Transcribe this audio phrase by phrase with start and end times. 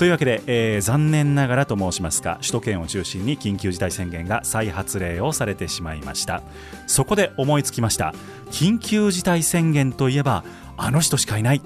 [0.00, 6.40] というわけで、えー残念ながらと申しますか首都圏を中心に緊急事態宣言が再発令をされてしまいました。
[6.86, 8.14] そこで思いつきました。
[8.50, 10.42] 緊急事態宣言といえば
[10.78, 11.60] あの人しかいない。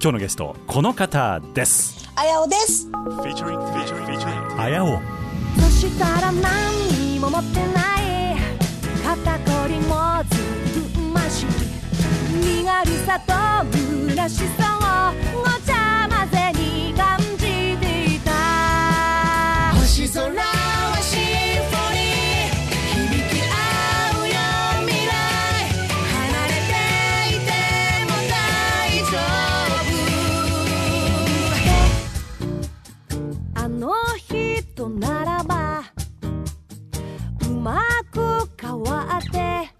[0.00, 2.08] 今日のゲストこの方です。
[2.14, 2.88] あやおです。
[2.92, 5.00] あやお。
[5.60, 8.36] そしたら何にも持ってない。
[9.02, 10.38] 肩こりもず
[11.00, 11.46] っまし
[12.32, 13.32] 身軽さと
[14.08, 15.91] 虚しさをごちゃ
[20.14, 22.52] 空はシンフォニー
[22.92, 23.50] 響き合
[24.20, 24.36] うよ
[24.86, 25.10] 未来
[26.12, 26.12] 離
[26.48, 26.72] れて
[27.30, 27.50] いて
[28.04, 29.16] も大丈
[33.54, 33.80] 夫あの
[34.18, 35.82] 人ならば
[37.48, 38.20] うまく
[38.60, 39.71] 変わって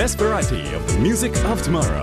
[0.00, 2.02] best variety of the music of tomorrow.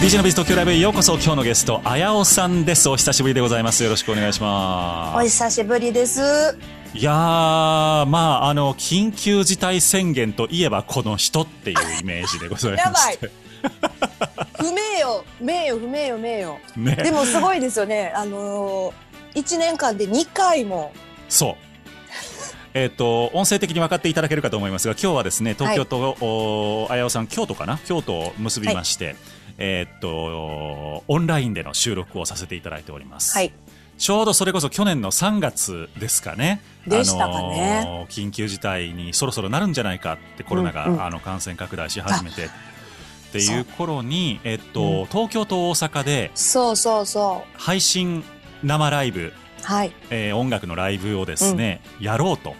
[0.00, 1.14] DJ のビーズ東京ライブへようこそ。
[1.14, 2.88] 今日のゲストあやおさんです。
[2.88, 3.82] お久しぶりでございます。
[3.82, 6.20] よろしくお願いしおま久しぶりです。
[6.90, 7.14] すいやー
[8.06, 13.30] まああの緊急事態宣言といえばこの人っていうイメージでございまやばいして。
[14.58, 16.58] 不名誉、名誉、不名誉、名誉。
[16.76, 18.12] ねでもすごいですよね。
[18.14, 20.92] あのー、1年間で2回も。
[21.28, 21.54] そう。
[22.74, 27.78] えっ、と、音声的に分かっていただけるかと思いますが、今日はですね、東京と、おあやおさん、京都かな？
[27.86, 29.16] 京都を結びまして、
[29.56, 33.34] えっ、と、オンラインでの収録をさせていただいております。
[33.34, 33.52] はい。
[33.98, 36.60] ちょうどそれこそ去年の3月ですかね。
[36.86, 42.48] でしたかねあのー緊急事態にそろそろなるんじゃないかってコロナが、うんうんあの感染拡大し始めてっ
[43.32, 48.22] てそいうう頃に、えっと、うん東京と大阪でそうそうそ配信
[48.62, 49.32] 生ライブ、う。
[49.62, 49.92] はい。
[50.10, 52.54] えー音楽のライブをですね、やろうと。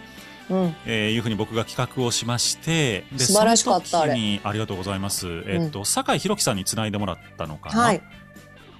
[0.49, 0.75] うん。
[0.85, 8.01] えーいうふうに僕が企画をしましてで素晴らしかったありがとうございます、えっと酒井宏樹さんにつないでもらったのかな、はい。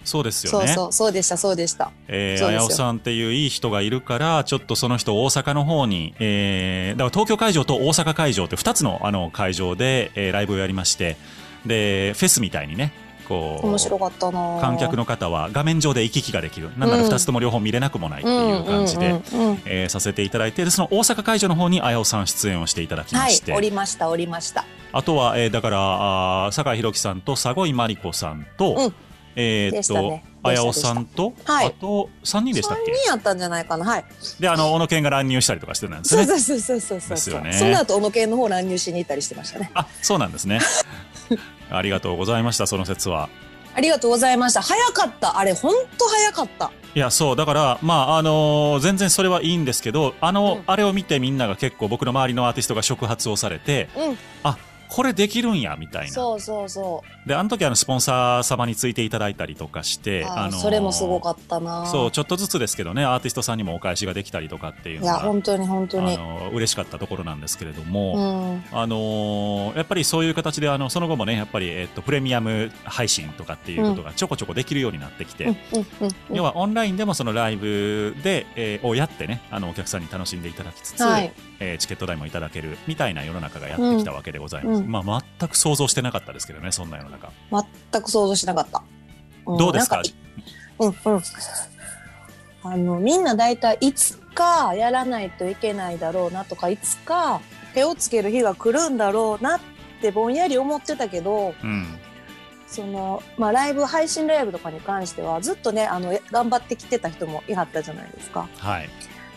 [0.08, 0.68] そうですよね。
[0.68, 1.92] そうそう、そうでした、そうでした。
[2.08, 11.18] えー、あやおさんっていういい人がいるからちょっとその人を大阪の方に、えー、だから東京会場と大阪会場って2つのあの会場で、えーライブをやりまして
[11.66, 12.94] でフェスみたいにね
[13.28, 16.70] こう面白かったな観客の方は画面上で行き来ができる。
[16.78, 19.22] なんなら2つとも両方見れなくもないっていう感じで、
[19.66, 24.66] えーさせていただいてでその大阪会場の方にあやおさん出演をしていただきまはいして、、おりました、おりました。
[24.94, 28.94] あとは、えーだから酒井宏樹さんと佐越真理子さんと、うん
[29.40, 33.86] えーっと、ねあやおさんと、はいあと3人でしたっ3け人やったんじゃないかな。
[33.86, 34.06] はい。
[34.40, 37.10] であの小野健が乱入したりとかしてたんですねそうそうそうそうそう。
[37.10, 39.72] ですよねその後、小野系の方乱入しに行ったりしてましたね。
[39.74, 40.60] あそうなんですね
[41.70, 43.30] ありがとうございましたその説は
[43.76, 44.62] ありがとうございました。
[44.64, 45.38] 早かった。
[45.38, 46.72] あれ、ほんと早かった。
[46.96, 54.18] いやそうだからまああのー全然それはいいんですけどあの、うんあれを見てみんなが結構僕の周りのアーティストが触発をされてうん。
[54.44, 54.58] あ
[54.90, 60.26] これできるんやみたいなそうそうそであの時あのスポンサー様についていただいたりとかしてう。
[60.28, 61.86] あーのーそれもすごかったな。
[61.88, 66.14] そうちょっとずつですけどねアーティストさんにもお返しができたりとかっていういや、のが本当に本当に。
[66.16, 68.78] あの嬉しかったところなんですけれども、うん。
[68.78, 75.56] あのーやっぱりそういう形であのその後もねやっぱり、えっとプレミアム配信とかっていうことがちょこちょこできるようになってきて、
[76.32, 87.32] 要はオンラインでもそのライブで、えーをやってねあのお客さんに楽しんでいただきつつ、はいえーチケット代もいただけるみたいな世の中がやってきたわけでございます、うんまあ、全く想像してなかったですけどねそんな世の中
[87.92, 88.80] 全く想像しなかった。
[88.80, 90.02] んどうですか？
[90.80, 91.22] うんうん。
[92.64, 97.40] あの、みんな大体いつかやらないといけないだろうなとか、いつか
[97.74, 99.60] 手をつける日が来るんだろうなっ
[100.02, 101.98] てぼんやり思ってたけど、うん
[102.68, 108.50] その、まあ、ライブ、配信ライブとかに関しては、ずっとね、あの、え頑張ってきてた人もいはったじゃないですか。
[108.58, 108.90] はい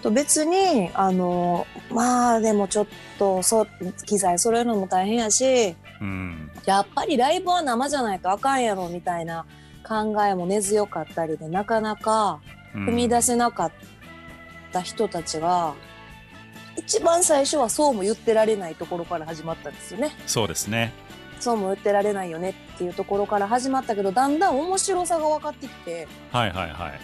[0.02, 2.86] と別に、あの、まあ、でもちょっ
[3.18, 3.68] と、そう、
[4.06, 6.50] 機材揃えるのも大変やし、うん。
[6.66, 9.46] やっぱりライブは生じゃないとあかんやろ、みたいな
[9.86, 12.40] 考えも根強かったりで、なかなか
[12.74, 12.86] うん。
[12.86, 13.72] 踏み出せなかっ
[14.72, 15.74] た人たちが、
[16.76, 20.12] 一番最初はそうも言ってられないところから始まったんですよね。
[20.26, 20.92] そうですね。
[21.40, 27.00] そうも言ってられないよねっていうところから始まったけど、だんだん面白さが分かってきて、はいはいはい。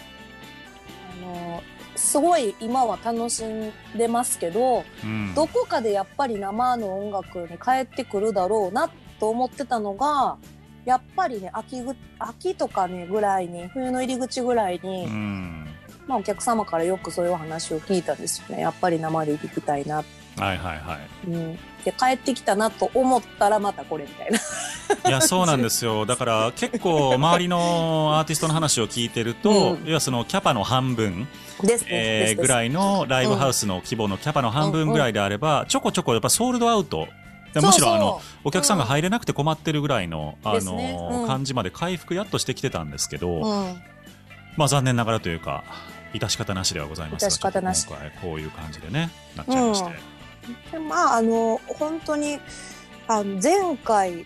[1.23, 1.63] あの、
[1.97, 8.89] すごい今は楽しんでますけど、うんどこかでやっぱり生の音楽に帰ってくるだろうな
[9.19, 10.37] と思ってたのが、
[10.85, 15.67] やっぱりね、秋ぐ、秋とかね、ぐらいに、冬の入り口ぐらいに、うん
[16.07, 18.61] まあお客様からよくそういうお話を聞いたんですよね。
[18.61, 19.97] やっぱり生で聴きたいな。
[19.97, 20.05] はい
[20.39, 21.59] はいはいうん。
[21.87, 24.39] で、帰ってきたなと思ったらまたこれみたいな。
[25.09, 26.03] いやそうなんですよ。
[26.05, 29.85] だから結構周りのアーティストの話を聞いてると、うん。
[29.85, 31.29] 要はそのキャパの半分、
[31.63, 31.89] ですね。
[31.91, 37.07] えぐらいのライブハウスの規模のキャパの半分ぐらいであれば、ちょこちょこやっぱソールドアウト。
[37.53, 41.27] でむしろあのお客さんが入れなくて困ってるぐらいの,、あのうん。
[41.27, 43.81] 感じまで回復やっとしてきてたんですけど、うん。
[44.57, 45.63] まあ残念ながらというか
[46.13, 50.16] 致し方なしではございますが今回こういう感じでねなっちゃいまして、
[50.71, 52.39] でまああの本当に
[53.07, 54.25] あの前回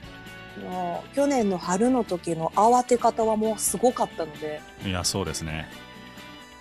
[0.63, 5.69] の去年の春の時の慌て方はもうすごかったので、いやそうですね。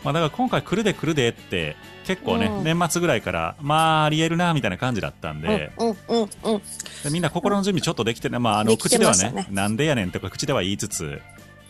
[0.03, 1.77] まあだから今回来るで来るでって
[2.07, 2.65] 結構ね、うん。
[2.65, 6.62] 年末ぐらいからまあありえるなみたいな感じだったんで、うんうんうんうん。
[7.05, 11.21] でみんな心の準備ちょっとできてね、まああの口ではねねなんでやねんとか口では言いつつ。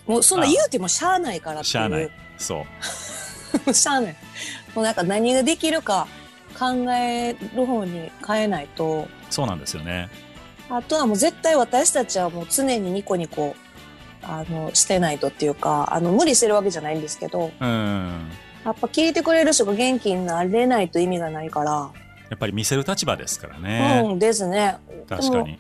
[0.07, 1.73] もうそんな言うてもしゃあないからっていう。
[1.73, 2.11] しゃあない。
[2.39, 2.65] そ
[3.67, 4.17] う しゃあない。
[4.75, 6.07] もうなんか何ができるか
[6.61, 9.09] 考える方に変えないと。
[9.31, 10.11] そうなんですよね。
[10.69, 13.57] あとはもう絶対私たちはもう常にニコニコ
[14.23, 18.31] あのしてないとっていうかあの無理してるわけじゃないんですけどうん。
[18.65, 21.91] やっぱ聞いてくれる人が元気になれないと意味がないから、
[22.29, 24.77] やっぱり見せる立場ですからね、うんですね。
[25.09, 25.59] 確かに。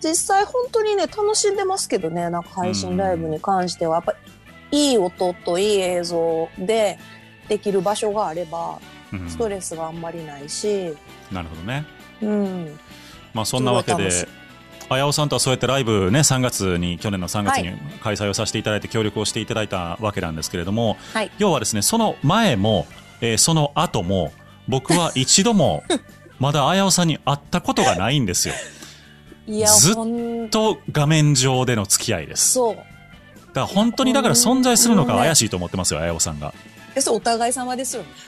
[0.00, 3.96] 実際本当にね楽しんでますけどねなんか配信ライブに関しては。
[3.96, 4.14] やっぱ
[4.70, 6.98] いい音といい映像で
[7.48, 8.97] できる場所があればうん
[9.28, 10.94] ストレスがあんまりないし、
[11.30, 11.84] なるほどね。
[12.22, 12.78] うん、
[13.34, 14.38] まあそんなわけですごい楽しい。
[14.90, 21.30] あやおさんとはそうやってライブね3月に去年の3月には開催をさせていただいて協力をしていただいたわけなんですけれども、はい。
[21.38, 22.86] 要はですねその前も、
[23.20, 24.32] えーその後も
[24.66, 25.82] 僕は 一度も
[26.38, 28.54] まだあやおさんに会ったことがないんですよ。
[29.46, 32.52] いやずっと画面上での付き合いです。
[32.52, 32.76] そう。
[32.76, 32.86] だか
[33.60, 36.54] ら本当にだから存在するのか怪しいと思ってますよあやおさんが
[36.98, 38.08] えそうお互い様ですよね。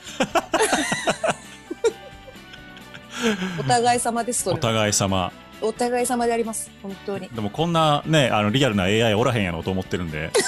[3.60, 5.32] お互い様ですそお互い様。
[5.60, 6.70] お互い様であります。
[6.82, 7.28] 本当に。
[7.28, 10.30] でもこんなねあのリアルな AI おらへんやろと思ってるんで。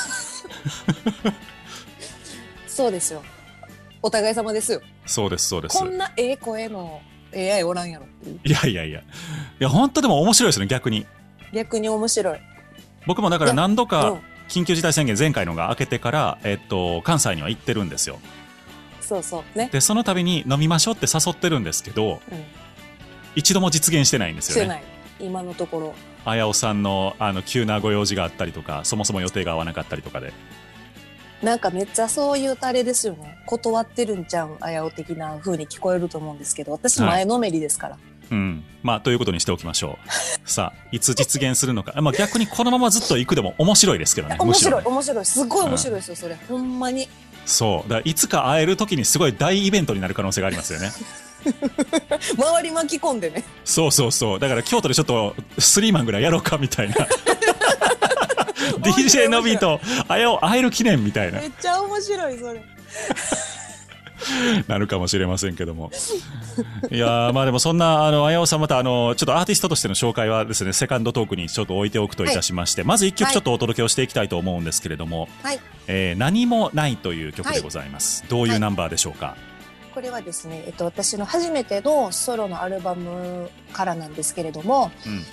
[2.66, 3.22] そうですよ。
[4.00, 4.80] お互い様ですよ。
[5.04, 5.78] そうですそうです。
[5.78, 7.02] こんなええ声の
[7.34, 8.06] AI おらんやろ。
[8.44, 9.00] いやいやいや。
[9.00, 9.04] い
[9.58, 11.06] や本当でも面白いですね逆に。
[11.52, 12.38] 逆に面白い。
[13.06, 14.22] 僕もだから何度うかん
[14.52, 18.18] 緊急事態宣言前回のが明けてから、えっと、関西には行ってるんですよ。
[19.00, 19.58] そうそう。
[19.58, 19.70] ね。
[19.72, 22.44] でその度に飲みましょうって誘ってるんですけどうん。
[23.34, 24.60] 一度も実現してないんですよね。
[24.60, 24.82] してない。
[25.20, 25.94] 今のところ。
[26.26, 30.34] あやおさんのあの急なご用事があったりとかそもそも予定が合わなかったりとかで。
[31.42, 33.42] なんかめっちゃそういうタレですよね。
[33.46, 37.98] 断ってるんちゃうんあやお的な風に聞こえると思うんですけど私はい前のめりですから、
[38.30, 38.64] うん。
[38.82, 40.08] まあということにしておきましょう。
[40.48, 44.36] さあいつ実現するのか、まあ、逆にこのままずっと行くでも面白いですけどね。
[44.38, 45.24] 面白い面白い。
[45.24, 46.36] すごい面白いですよそれ。
[46.48, 47.08] ほんまに。
[47.46, 47.90] そう。
[47.90, 50.90] だいつか会える時にすごい大イベントになる可能性がありますよね。
[52.38, 53.44] 周り巻き込んでね。
[53.64, 54.38] そうそうそう。
[54.38, 56.94] だから京都でちょっとスリーマンぐらいやろうかみたいな。
[58.82, 61.40] DJ のびとあやお会える記念みたいな。
[61.40, 62.62] めっちゃ面白いそれ
[64.68, 65.90] なるかもしれませんけども。
[66.90, 79.36] いやーまあでもそんなあのあやおさんまたあのちょっとアーティストとしての紹介はですねセカンドトークにちょっと置いておくといたしまして、まず一曲はいちょっとお届けをしていきたいと思うんですけれどもはい「えー何もない」という曲でございます、どういうナンバーでしょうか、
[79.94, 84.90] これはですね、えっと、私の初めてのソロのアルバムからなんですけれども、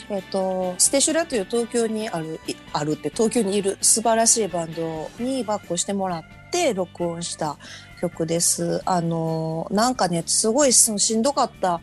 [0.10, 0.15] うん。
[0.15, 7.58] えっと、ステシュラという東京にある、いあるって東京にいる素晴らしいバンドにバックをしてもらって録音した
[8.01, 8.82] 曲です。
[8.86, 11.82] あの、なんかね、すごいしんどかった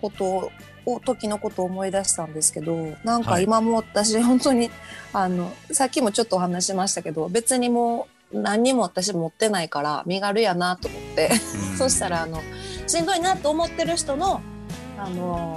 [0.00, 0.50] こと
[0.86, 4.70] を、時のことを思い出したんですけど、なんか今も私本当に、
[5.12, 11.30] あの、さっきもちょっとお話ししましたけど、別にもう何にも私持ってないから身軽やなと思って、
[11.72, 12.42] うんそしたらあの
[12.88, 14.40] しんどいなと思ってる人の
[14.98, 15.56] あの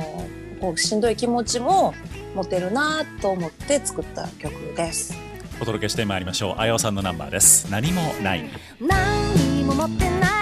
[0.60, 1.96] こうしんどい気持ちも
[2.36, 5.31] 持てるなと思って作った曲です。
[5.62, 6.56] お届けしてまいりましょう。
[6.58, 7.70] あやおさんのナンバーです。
[7.70, 8.50] 何もない。
[8.80, 10.41] 何も持ってない。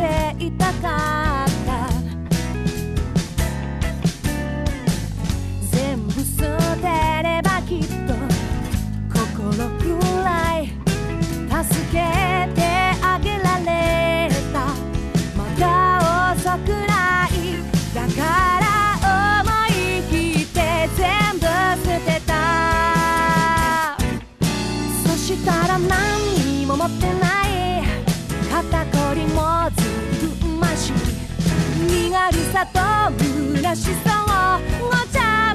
[0.00, 1.90] ていたかった。
[5.70, 6.24] 全部捨
[6.76, 6.86] て
[7.22, 8.14] ればきっと
[9.12, 9.84] 心く
[10.24, 10.62] らい
[11.64, 11.96] 助け
[12.54, 12.60] て
[13.02, 13.68] あげられ
[14.52, 14.56] た。
[15.36, 15.64] まだ
[16.32, 17.30] 遅くない。
[17.94, 18.18] だか
[18.60, 18.64] ら
[19.42, 19.70] 思い
[20.10, 20.58] 切って
[20.96, 21.02] 全
[21.38, 21.44] 部
[21.84, 22.30] 捨てた。
[25.04, 25.88] そしたら何
[26.60, 27.50] にも持ってない。
[28.50, 29.40] 肩こりも
[29.76, 29.89] ずっと
[30.60, 30.92] まし
[31.90, 32.80] 身軽さと
[33.56, 35.49] 虚しさをごちゃ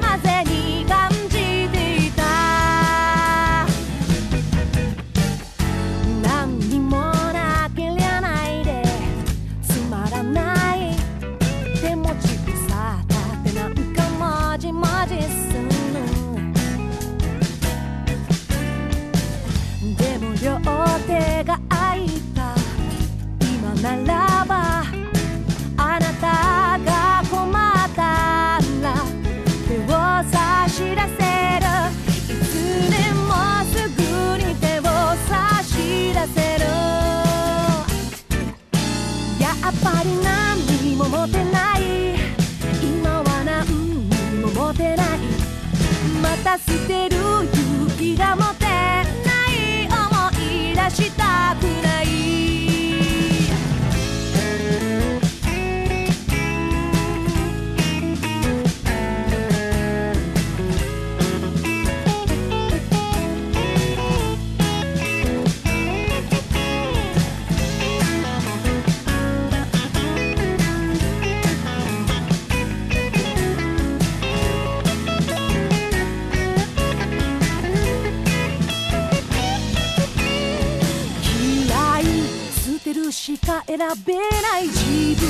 [83.26, 85.26] しか選べない自分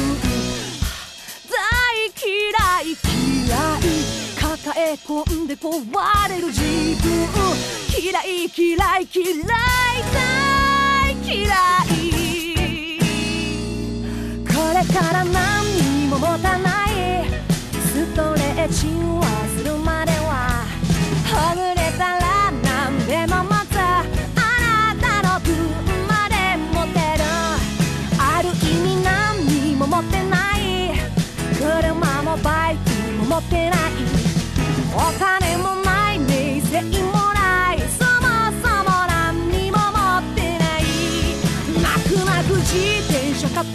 [1.47, 1.55] 大
[2.19, 2.27] 嫌
[2.81, 3.47] い嫌
[3.79, 3.87] い。
[4.35, 5.71] 抱え込んで壊
[6.27, 6.59] れる自
[7.01, 7.07] 分。
[7.97, 9.43] 嫌い嫌い嫌い。
[10.11, 12.99] 大嫌い
[14.45, 15.31] これから何
[16.01, 16.91] にも持たない。
[17.79, 19.44] ストレッチを。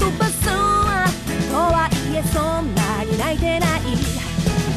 [0.00, 3.80] 飛ばすとはいえそんなに泣いてない。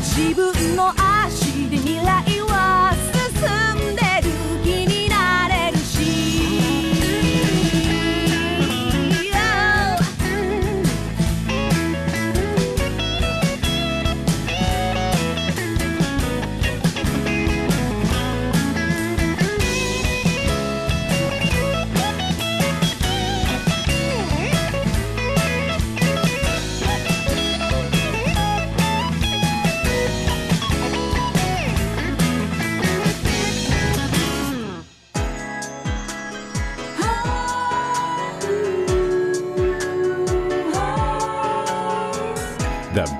[0.02, 0.93] 自分の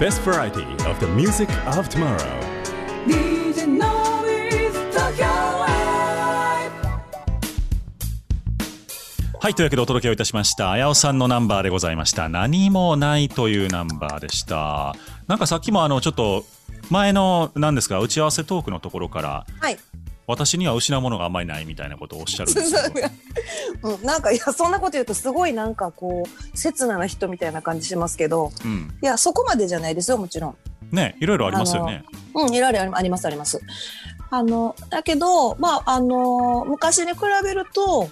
[0.04, 2.18] best variety of the music of tomorrow」
[3.08, 5.32] DJ Noise Tokyo
[5.64, 6.72] Live
[9.40, 10.72] はいというわけでお届けをいたしました。
[10.72, 12.28] あやおさんのナンバーでございました。
[12.28, 14.94] 何もないというナンバーでした。
[15.30, 16.44] なんかさっきもあのちょっと
[16.90, 19.78] 前の何ですか打ち合わせトークのところからはい。
[20.28, 23.10] 私には失うものがあんまりないみたいなことをおっしゃるんですけど
[23.96, 28.98] うん、なんかいやそんなこと言うとすごいなんかこう切なな人みたいな感じしますけどうん。
[29.02, 30.56] いやそこまでじゃないですよもちろん。
[30.92, 32.04] ねいろいろありますよね。
[32.36, 33.60] うんいろいろありありますあります。
[34.30, 38.10] あのだけどまああの昔に比べると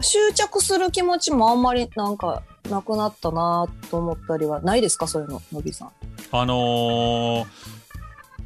[0.00, 5.06] 執着する気持ちもあんまりなんかなくなったなと思ったりはないですか？
[5.06, 5.90] そういうののびさん。
[6.32, 7.46] あのー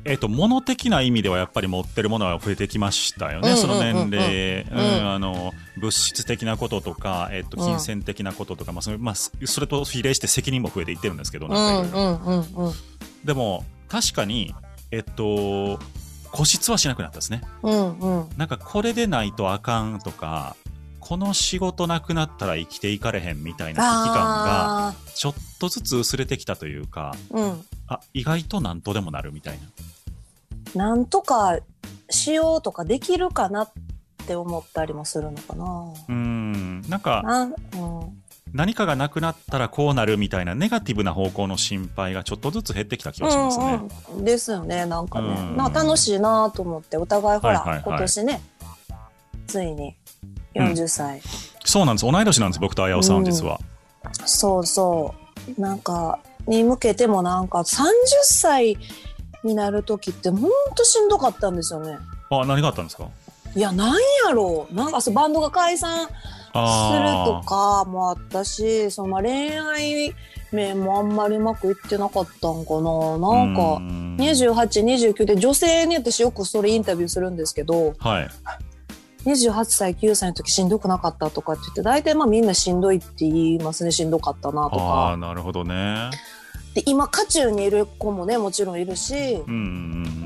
[0.08, 4.78] えっと、物的な意味ではやっぱり持ってるものは増えてきましたよね、うんその年齢、うん。
[4.78, 12.74] うんあの物質的なこととか、えっと、金銭的なこととか、まあそれまあ、そそれと比例して責任も増えていってるんですけど、なんか
[13.24, 14.54] でも確かに、
[14.90, 15.78] えっと、
[16.32, 17.42] 固執はしなくなったですね。
[17.62, 18.28] うんうん。
[18.36, 20.56] なんかこれでないとあかんとか、
[20.98, 27.64] この仕事なくなったら生きていかれへんみたいな危機感があちょっとずつ薄れてきたというか、ーうん。
[27.86, 29.68] あ、意外となんとでもなるみたいな。
[30.74, 31.58] なんとか
[32.10, 33.72] しようとかできるかなっ
[34.26, 35.64] て思ったりもするのかな。
[36.08, 37.22] うーん、なんか
[37.74, 38.22] うん。
[38.52, 43.80] 何かがなくなったらこうなるみたいなネガティブな方向の心配がちょっとずつ減ってきた気がしますね。
[44.10, 44.18] うん。
[44.18, 45.56] うん、ですよねなんかね、うん。
[45.56, 47.76] なんか楽しいなと思ってお互いほら、はいはい。
[47.76, 48.40] はい今年ね
[49.46, 49.96] ついに
[50.54, 51.20] 40歳、
[51.64, 52.10] そうなんです。
[52.10, 53.58] 同い年なんです、僕と綾尾さんは実は。
[54.24, 55.14] そうそ
[55.56, 55.60] う。
[55.60, 58.76] なんかに向けてもなんか30歳
[59.48, 61.98] になる時ってほんとしんどかったんですよね。
[62.30, 63.08] あ、何があったんですか？
[63.56, 63.94] いやなん
[64.26, 64.74] やろう。
[64.74, 66.12] なんかそうバンドが解散する
[66.52, 70.14] とかもあったしそのまあ恋愛
[70.52, 73.18] 面もあんまりうまくいってなかったんかな。
[73.18, 73.78] なんか
[74.22, 78.28] 2829で女性に私よくそれインタビューするんですけどはい。
[79.24, 83.90] 28歳9歳の時しんどくなかったとかって言って大体まあみんなしんどいって言いますね。
[83.92, 86.10] しんどかったなとああ、かなるほどね。
[86.74, 90.18] で今渦中にいる子もねもちろんいるしうんうんうん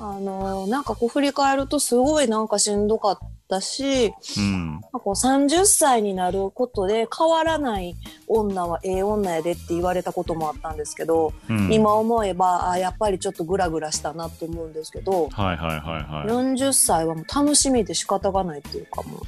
[0.00, 4.80] あのなんかこう振り返るとすごいなんかしんどかったしうん。
[4.92, 7.94] こう30歳になることで変わらない
[8.26, 16.28] 女はええ女やでって言われたこともあったんですけど、うん、今思えばあやっぱりちょっとグラグラしたなと思うんですけど、はいはいはいはい。
[16.28, 19.20] 40歳はもう楽しみで仕方がないっていうかもう。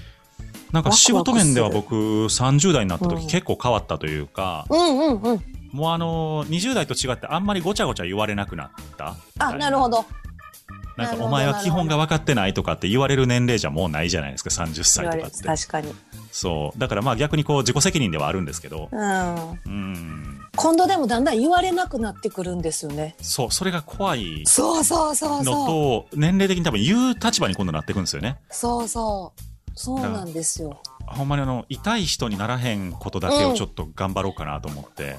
[0.72, 9.14] なんか仕事面では僕30代になった時うん結構変わったというか、うんうんうんもうあの20代と違ってあんまりごちゃごちゃ言われなくなった？
[9.38, 10.04] あなるほど
[10.96, 15.62] なんかお前は基本が分かってないとかって言われる年齢じゃもうないじゃないですか30言われ歳とかって。
[15.66, 15.94] 確かに、
[16.32, 16.78] そう。
[16.78, 20.40] だからまあ逆にこう自己責任ではあるんですけど、うん、うん。
[20.56, 28.38] 今度でもだんだん言われなくなってくるんですよねそう、それが怖いそうそうそうのそうと、年齢的に多分言う立場に今度なってくるんですよね。
[28.48, 29.40] そうそう
[29.74, 35.18] そうなんですよほんまにあの、痛い人にならへんことだけをちょっと頑張ろうかなと思って。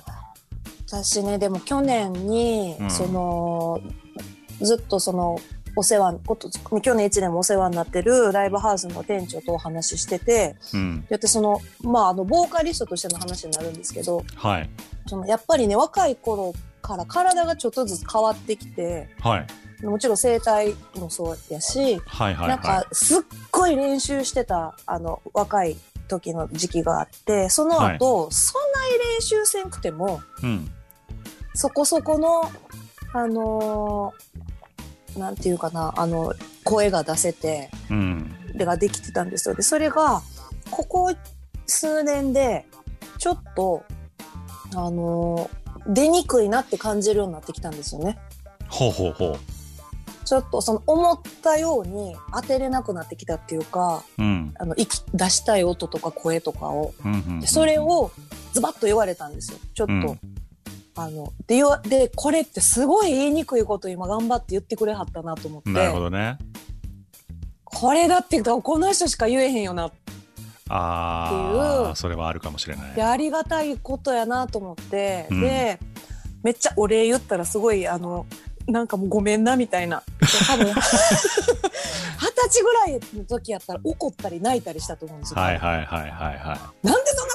[0.87, 3.81] 私ねでも去年に、うんその
[4.59, 5.39] ずっとその
[5.75, 6.49] お世話こと
[6.81, 11.05] 去年1年もお世話になってるライブハウスの店長とお話ししててうん。
[11.07, 14.69] だってそのまああのボーカリストとしての話になるんですけどはい。
[15.05, 19.45] そのやっぱりね若い頃から体がちょっとずつ変わってきては
[19.81, 19.85] い。
[19.85, 23.21] もちろん声帯もそうやし、はいはいなんはかすっ
[23.51, 30.45] ごい練習してたあの若い時の時期があってその後、そんなに練習せんくてもい。
[30.45, 30.71] うん。
[31.57, 32.51] そこそこの
[33.13, 38.33] あのーなんていうかなあの声が出せてうん。
[38.55, 40.21] でができてたんですよでそれが
[40.71, 41.13] ここ
[41.65, 42.65] 数年で
[43.17, 43.83] ちょっと
[44.75, 48.19] あのー出にくいなって感じるようになってきたんですよね。
[48.67, 49.37] ほうほうほ
[50.25, 54.21] ちょっとその思ったように当てれなくなってきたっていうかう。
[54.21, 54.53] うん。
[54.59, 58.11] あの息出したい音とか声とかをうんうんうんでそれ、を
[58.51, 59.93] ズバッと言われたんですよちょっと。
[59.93, 60.19] うん
[60.97, 66.37] あのででこれってすごい言いにくいこと今頑張って言ってくれはったなと思ってなるほどね。
[67.63, 69.91] これだってこの人しか言えへんよなっ
[70.69, 73.03] あっていうあ、それはあるかもしれないて。
[73.03, 75.79] ありがたいことやなと思って、うんで
[76.43, 78.25] めっちゃお礼言ったらすごいあの
[78.67, 80.03] なんかもうごめんなみたいな
[80.47, 80.81] 多分 二十
[82.47, 85.41] 歳ぐらいの時やったら怒ったり泣いたりしたと思うんですよ。
[85.41, 86.87] はいはいはいはいはい。
[86.87, 87.25] なんでそ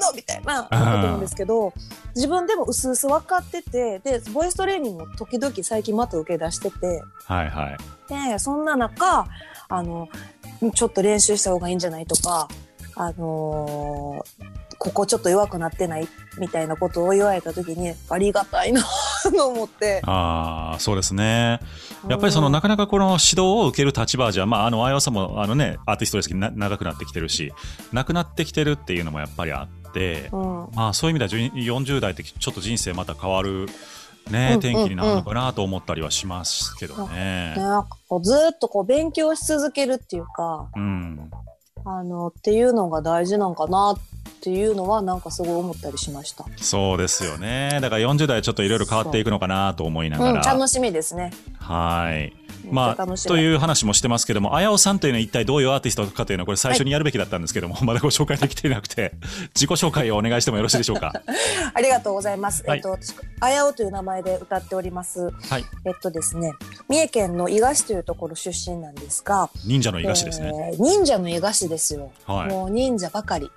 [0.00, 0.12] の？
[0.14, 1.72] みたいな思うと思うんですけど
[2.16, 7.76] 自分でもうすうす分かっててでボイストレーニングも時々最近また受け出しててはいはい。
[8.32, 9.26] でそんな中
[9.68, 10.08] あの
[10.74, 12.48] ちょっと練習した方がいいんじゃないとか
[12.96, 16.08] あのーここちょっと弱くなってない？
[16.38, 18.82] みたいなことを言われた時にありがたいな
[19.36, 20.00] と思って。
[20.06, 21.60] ああ、そうですね。
[22.08, 27.52] やっぱりその、なかなかこの指導を受ける立場じゃ、まあ、あの、あやさんも、あのね、アーティストですけど、な長くなってきてるし、
[27.92, 29.79] なくなってきてるっていうのもやっぱりあって、
[30.32, 33.66] うんまあ、そういう意味では、じゅ40代ってちょっと人生また変わる、
[34.30, 37.54] ね、うん転機になるのかなと思ったりはしますけどね。
[37.56, 41.30] なんかこうずっとこう勉強し続けるっていうかうん。
[41.84, 43.98] あのっていうのが大事なんかなっ
[44.42, 46.44] ていうのはなんかすごい思ったりしました。
[46.56, 47.78] そうですよね。
[47.80, 50.42] だから40代ちょっといろいろ変わっていくのかなと思いながうん、ら。
[50.42, 51.32] 楽しみですね。
[51.58, 52.32] はい。
[52.70, 59.12] まあ、とういう話もしてますけども、あやおさんというのは一体どういうアーティストかというのは、これ最初にやるべきだったんですけども、 まだご紹介できていなくて、
[59.54, 61.12] 自己紹介をお願いしてもよろしいでしょうか？
[61.74, 62.62] ありがとうございます。
[62.66, 65.30] はいえっと、私あやおという名前で歌っております。
[65.48, 65.64] はい。
[65.84, 66.52] えっとですね、
[66.88, 70.52] 三重県の伊賀市というところ出身なんですが、忍者の伊賀市ですね。
[70.72, 72.10] えー忍者の伊賀市ですよ。
[72.26, 72.48] はい。
[72.48, 73.50] もう忍者ばかり。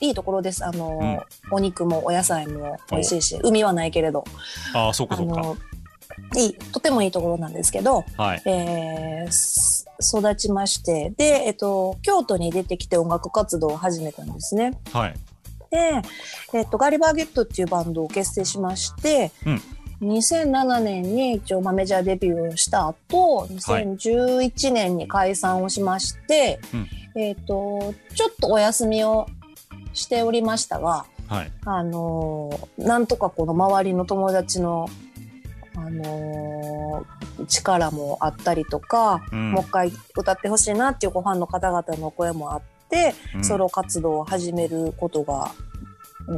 [0.00, 0.64] いいところです。
[0.64, 4.24] あの、お肉もお野菜も美味しいし、海はないけれど、
[4.72, 5.42] ああ、そうかあそうか。
[6.34, 8.42] の、いい、とてもいいところなんですけど、はい。
[8.46, 14.78] えーす育ちまして、で、えっと、京都に出てきて音楽活動を始めたんですね。
[14.92, 15.14] はい。
[15.70, 16.02] で、
[16.54, 19.62] えっと、ガリバーゲットっていうバンドを結成しまして、うん
[20.00, 26.60] 2007年に一応まあメジャーデビューをした後、2011年に解散をしまして、
[27.16, 29.26] えっと、ちょっとお休みを
[29.94, 31.52] しておりましたが、はい。
[31.64, 34.88] あのーなんとかこの周りの友達の、
[35.86, 45.52] あのー力もあったりとか、うんもう一回歌ってほしいなっていうファンの方々の声もあって、うんソロ活動を始めることが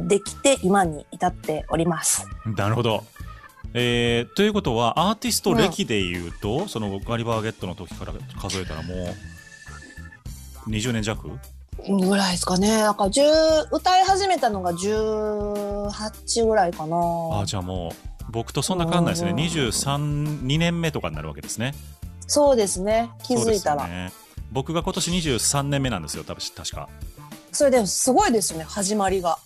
[0.07, 2.27] できて、今に至っております。
[2.45, 3.03] なるほど。
[3.73, 11.29] えーということは、アーティスト歴で言うと、そのガリバーゲットの時から数えたらもう、20年弱？
[11.87, 12.81] ぐらいですかね。
[12.81, 16.97] だから10歌い始めたのが18ぐらいかな。
[17.41, 17.91] あじゃあもう、
[18.31, 19.31] 僕とそんな変わんないですね。
[19.31, 21.73] うん23、2年目とかになるわけですね。
[22.27, 23.09] そうですね。
[23.23, 23.87] 気づいたら。
[23.87, 24.11] ね
[24.51, 26.89] 僕が今年23年目なんですよ、多分確か。
[27.51, 29.37] それでもすごいですよね、始まりが。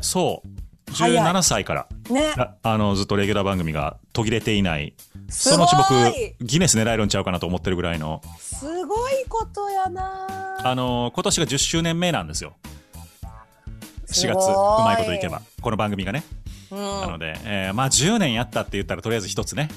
[0.00, 0.92] そう。
[0.92, 2.34] 早い17歳から、ね。
[2.36, 4.94] らあの、ずっとレギュラー番組が途切れていない。
[5.28, 8.22] そのうち僕、ギネス狙えるんちゃうかなと思ってるぐらいの。
[8.38, 12.54] すごいことやなあの、今年が10周年目なんですよ。
[14.06, 15.42] 4月、うまいこといけば。
[15.60, 16.22] この番組がね。
[16.74, 19.68] うん、なので、えーまあ10年やったって言ったらとりあえず一つね。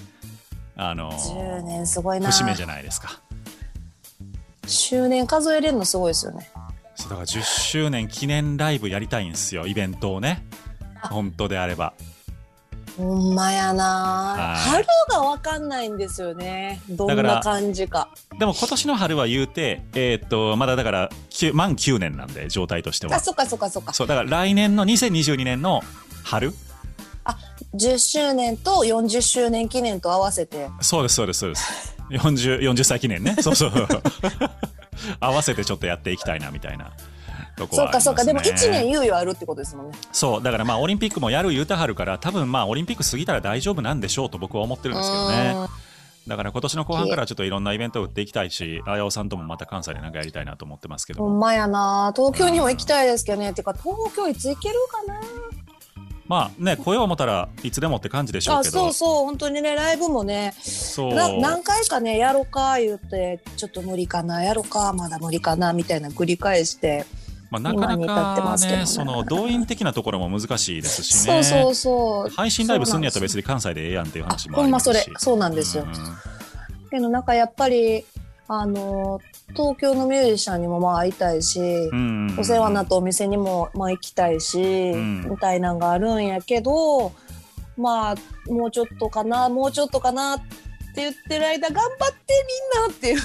[0.75, 3.21] あの10年すごいな節目じゃないですか。
[4.67, 6.49] 周年数えれるのすごいですよね
[6.95, 10.43] そうだから10周年記念ライブやりたいんですよ、イベントをね。
[11.03, 11.93] 本当であれば。
[12.97, 13.83] ほんまやな
[14.35, 23.15] はい春がわかんないんですよねどんな感じかでも今年の春は言うて、えーっと、まだだから、9満9年なんで、状態としては。
[23.15, 25.81] あそっかそっかそっかそう、だから来年の2022年の
[26.23, 26.53] 春
[27.75, 31.97] 10周年と40周年記念と合わせてそうです、そうです、そうです。
[32.09, 33.35] 40、40歳記念ね。
[33.41, 33.71] そうそう。
[35.19, 36.91] 合わせてちょっとやっていきたいな、みたいな。
[37.57, 45.67] とこそはありますねっかそっかでも1年猶予あるってことですもんねそう、だからまあ、オリンピックもやる言うたはるから、多分まあ、オリンピック過ぎたら大丈夫なんでしょうと僕は思ってるんですけどね。
[46.27, 51.29] だから今年の後半からちょっといろんなイベントを打っていきたいし、あやおさんともまた関西でなんかやりたいなと思ってますけども。
[51.29, 55.21] ほんまやな東京にも行きたいですけどねてか東京いつ行けるかな？
[56.27, 58.79] まあね、来よう思ったらいつでもって感じでしょうあけど。
[58.79, 67.05] そうそう本当にねライブもねそうな何回かねやろうか言ってちょっと無理かなやろうかまだ無理かなみたいな繰り返して
[67.49, 71.43] まあ、なかな今に至ってかね、ますけどねその動員的なところも難しいですしね。
[71.43, 75.09] そうそうそう配信ライブすんのやったら別にに関西でええやんっていうあ話もあほんまそりますし。
[75.11, 75.93] れそうなんですようん
[76.89, 78.05] けどなんかやっぱり
[78.47, 85.29] あの東京のミュージシャンにもまあ会いたいし、うんお世話になったお店にもまあ行きたいし、ん。
[85.29, 87.11] みたいなんがあるんやけど
[87.77, 90.45] まあもうちょっとかなもうちょっとかなって
[90.95, 92.33] 言ってる間頑張って
[92.77, 93.21] みんなっていう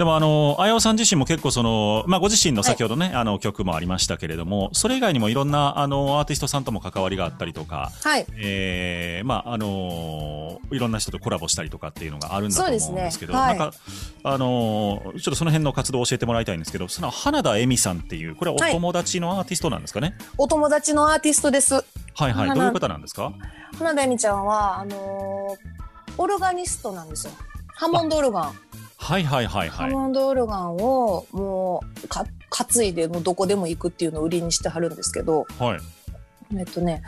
[0.00, 8.24] でもあの、あやおさん自身も結構その、まあ、ご自身の先ほどね、あの曲もありましたけれども、それ以外にもいろんなあのアーティストさんとも関わりがあったりとか、はい。
[8.38, 13.58] えーまああのいろんな人とコラボしたりとかっていうのがあるんだと思うんですけど、そうですね。
[13.58, 13.72] なんか
[14.24, 20.14] あのちょっとその辺の活動を教えてもらいたいんですけど、その花田恵美さんっていうこれはお友達のアーティストなんですかね？
[20.38, 21.74] お友達のアーティストです。
[21.74, 22.54] はいはい。
[22.54, 23.34] どういう方なんですか？
[23.76, 25.80] 花田恵美ちゃんはあのー
[26.16, 27.32] オルガニストなんですよ。
[27.68, 28.52] ハモンドオルガン、
[29.00, 29.90] はいはいはいはい。
[29.90, 35.80] ハモンドオルガンをもうか担いでもうどこでも行くっていうのを売りにしてはるんですけどはい。
[36.56, 37.02] えっとね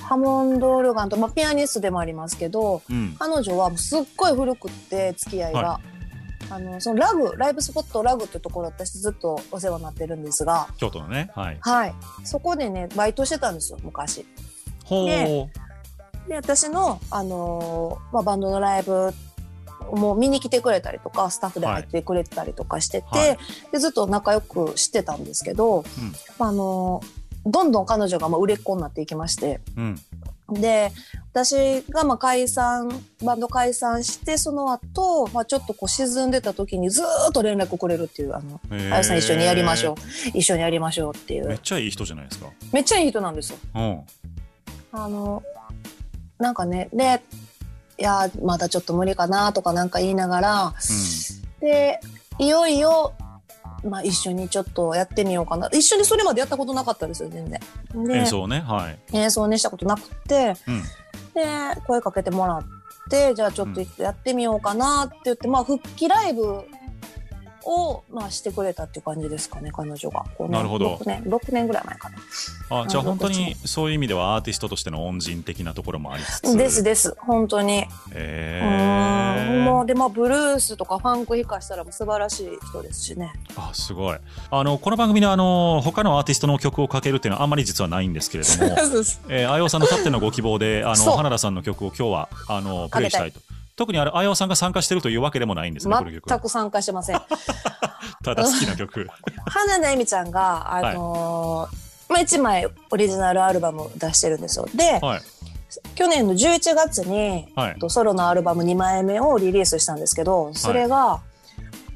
[0.00, 3.14] ハモンドオルガンと、まあ、ピアニストでもありますけどうん。
[3.18, 5.80] 彼女はもうすっごい古くって付き合いが、は
[6.50, 11.30] あのそのラグライブスポットラグってところ私ずっとお世話になってるんですが京都のね。
[11.34, 11.58] はい。
[11.60, 11.94] はい
[12.24, 14.26] そこでねバイトしてたんですよ昔。
[14.84, 15.06] ほう。
[15.06, 15.52] ね
[16.28, 19.12] で私の、あのーまあ、バンドのライブ
[19.92, 23.38] もう見に来てくれたりとかスタッフで入ってくれてたりとかしてて、はい
[23.70, 25.84] でずっと仲良くしてたんですけど、
[26.38, 29.98] まああのーどんどん彼女がまあ売れっ子になっていきましてうん。
[30.52, 30.92] で
[31.32, 32.88] 私がまあ解散
[33.24, 42.48] バンド解散してその後、まあちょっとこう沈んでた時にずーっと連絡くれるっていうあのあやさん一緒にやりましょう一緒にやりましょうっていうめっちゃいい人じゃないですか。
[42.72, 43.58] めっちゃいい人なんですよ。
[43.74, 44.00] うん。
[44.92, 45.42] あの
[46.38, 47.22] なんかねで
[47.98, 50.74] いやまだちょっと無理かなとかなんか言いながら
[51.60, 52.00] で
[52.38, 53.12] いよいよ、
[53.84, 55.68] まあ、一緒にちょっとやってみようかな。
[55.68, 57.60] 一緒にそれまでやったことなかったですよ全然。
[58.06, 60.82] で演奏ねはい、演奏ねしたことなくてうん、
[61.34, 62.64] で声かけてもらっ
[63.10, 66.64] てじゃあちょっとやってみようかなって言って、まあ復帰ライブ
[67.64, 70.24] を、まあ、してくれたっていう感じですかね彼女が。
[70.48, 70.96] なるほど。
[70.96, 72.16] 6年6年ぐらい前かな。
[72.82, 76.56] あじゃああ本当にそういう意味ではアーティストとしての恩人的なところもありつつ。
[76.56, 77.84] ですです本当に。
[78.12, 79.64] えうん。
[79.64, 83.32] もうでまあブルースとかファンク弾かしたらもう素晴らしい人ですしね。
[83.56, 84.18] あすごい。
[84.50, 88.76] あのこの番組であの他のアーティストの曲をかけるっていうのはあんまり実はないんですけれども。
[89.28, 93.40] えー、あやおさんのたってのご希望で、あの、花田さんの曲を今日は、あの、プレイしたいと。
[93.76, 95.96] 特にあれ、あやおさんが参加してるというわけでもないんですね。
[96.26, 97.20] 全く参加してません。
[98.24, 99.06] ただ好きな曲。
[99.46, 104.68] 花田恵美ちゃんが、あのーまあ、1枚オリジナルアルバムを出してるんですよ。
[104.74, 105.20] で、はい。
[105.94, 111.22] 去年の11月に、はいとソロのアルバム2枚目をリリースしたんですけどそれが、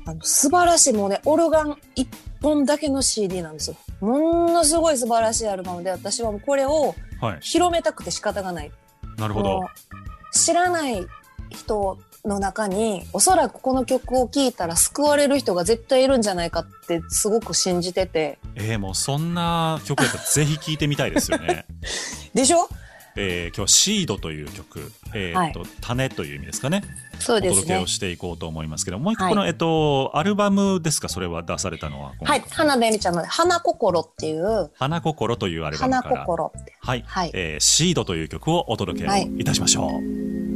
[0.06, 2.06] あの素晴らしいもうねオルガン1
[2.40, 3.76] 本だけの CD なんですよ。
[4.00, 7.38] ものすごい素晴らしいアルバムで私はもうこれをはい。
[7.40, 8.72] 広めたくて仕方がない。
[9.18, 9.66] なるほど
[10.32, 11.06] 知らない
[11.50, 18.38] 人の中におそらくこの曲を聴いたら救われる人が絶対いるんじゃないかってすごく信じてて。
[18.56, 21.66] えー、もうそんな曲やったらぜひ聴いてみたいですよね。
[22.34, 22.68] でしょ？
[23.18, 26.82] えー、今日、シードという曲、えーっと、種という意味ですかね。
[27.18, 27.58] そうですね。
[27.60, 27.86] お届けを。
[27.86, 29.34] していこうと思いますけど、もう一個はい。
[29.34, 32.12] の、えっと、アルバムですか、それは出されたのは。
[32.22, 34.70] はい、花田恵美ちゃんの「花心」っていう。
[34.74, 36.26] 花心というアルバム花から。
[36.26, 36.52] 心。
[36.58, 37.30] ってはい、はい。
[37.32, 40.55] えーシードという曲をお届けをいたしましょう。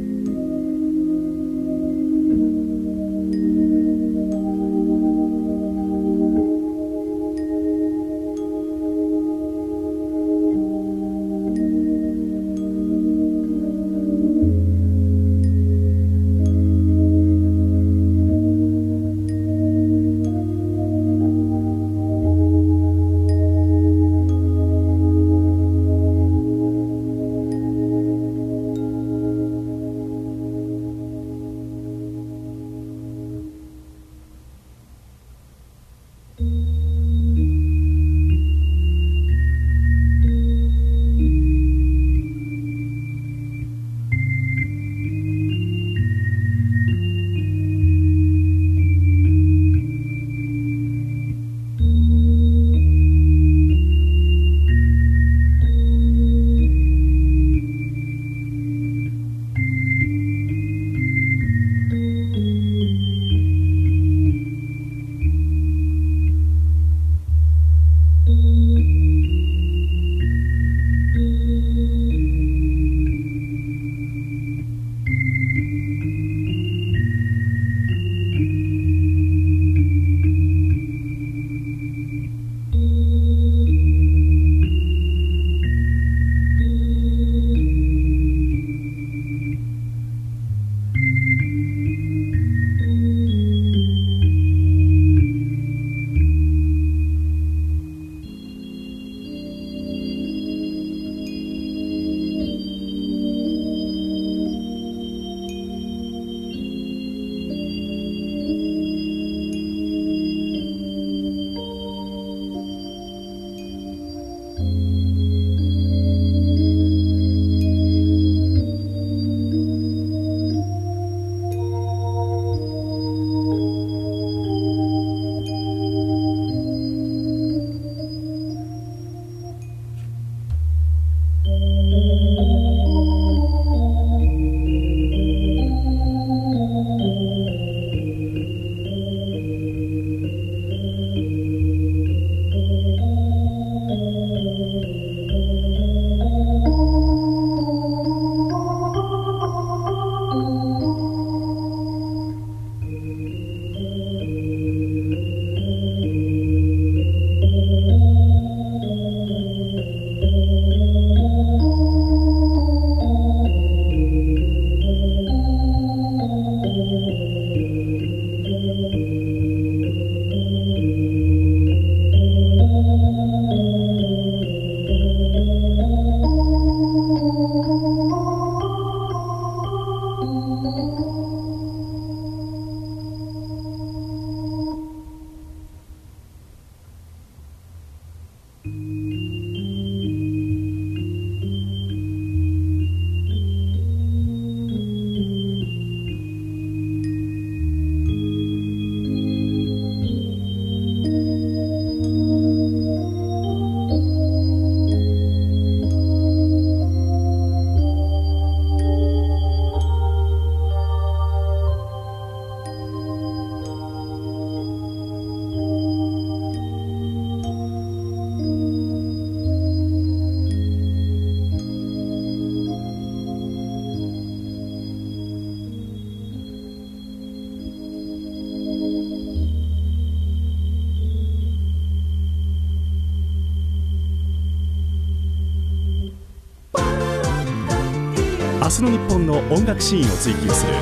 [238.61, 240.73] 明日の日本の音楽シーンを追求する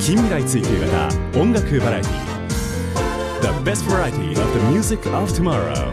[0.00, 2.10] 近未来追求型音楽バラエティ
[3.42, 5.92] The best variety of the music of tomorrow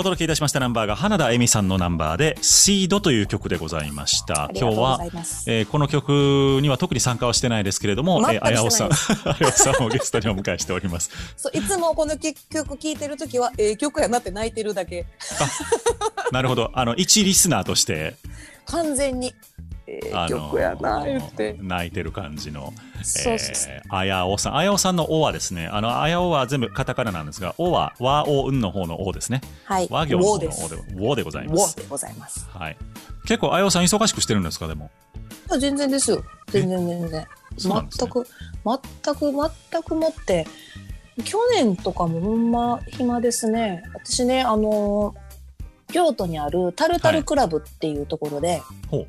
[0.00, 5.00] お届けいたしましたナンバーが花田恵美さんのナンバーで「シードという曲でございました今日は。
[5.48, 11.10] えーこの曲には特に参加はしてないですけれども、えー、あやおさん、あやおさんをゲストにお迎えしております。
[11.36, 15.04] そういつもこの曲聴いてるときは、ええ曲やなって泣いてるだけ。
[16.30, 18.14] なるほど、あの一リスナーとして、
[18.66, 19.34] 完全に。
[19.90, 21.56] ええあの曲やな、言って。
[21.60, 29.40] 泣いてる感じの、えーあやおさん、あやおさんの「お」はですね、あのあやおは全部カタカナなんですが、「お」は和おうんの方の「お」ですね。
[29.64, 29.88] はい。
[29.90, 31.76] 和行の方の「ウォーですお」で「ウォ」でございウます。
[31.76, 32.46] ォーでございます。
[32.52, 32.76] はい。
[33.24, 34.90] 結構あやおさん忙しくしてるんですかでも？
[35.58, 36.22] 全然ですよ。
[36.48, 37.26] 全然全然。
[37.56, 38.26] そうなんですね全く、
[39.04, 40.46] 全く、全くもって、
[41.24, 43.82] 去年とかもほんま暇ですね。
[43.94, 45.14] 私ね、あの
[45.90, 49.06] 京都にあるタルタルクラブっていうところでほう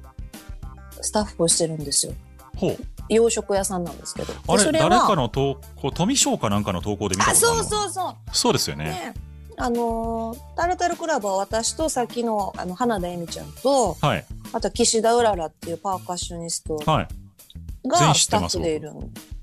[1.01, 2.13] スタッフをしてるんですよ。
[2.57, 2.77] ほう。
[3.09, 4.33] 洋食屋さんなんですけど。
[4.33, 8.15] であれ誰かの投稿富商かなんかの投稿で見たあ、ことあるそうそうそう。
[8.31, 8.85] そうですよね。
[8.85, 9.13] ね、
[9.57, 17.07] あのータルタルクラブは私とさっきのあの花田恵美ちゃんとはいあと岸田うららっていうパーカッショニストはい。
[17.83, 18.97] 全がスタッフでいるん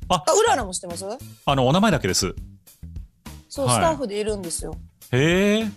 [0.09, 1.05] ああうららも知ってます？
[1.47, 2.35] あのお名前だけです。
[3.49, 4.77] そう、はいスタッフでいるんですよ
[5.11, 5.71] へえ。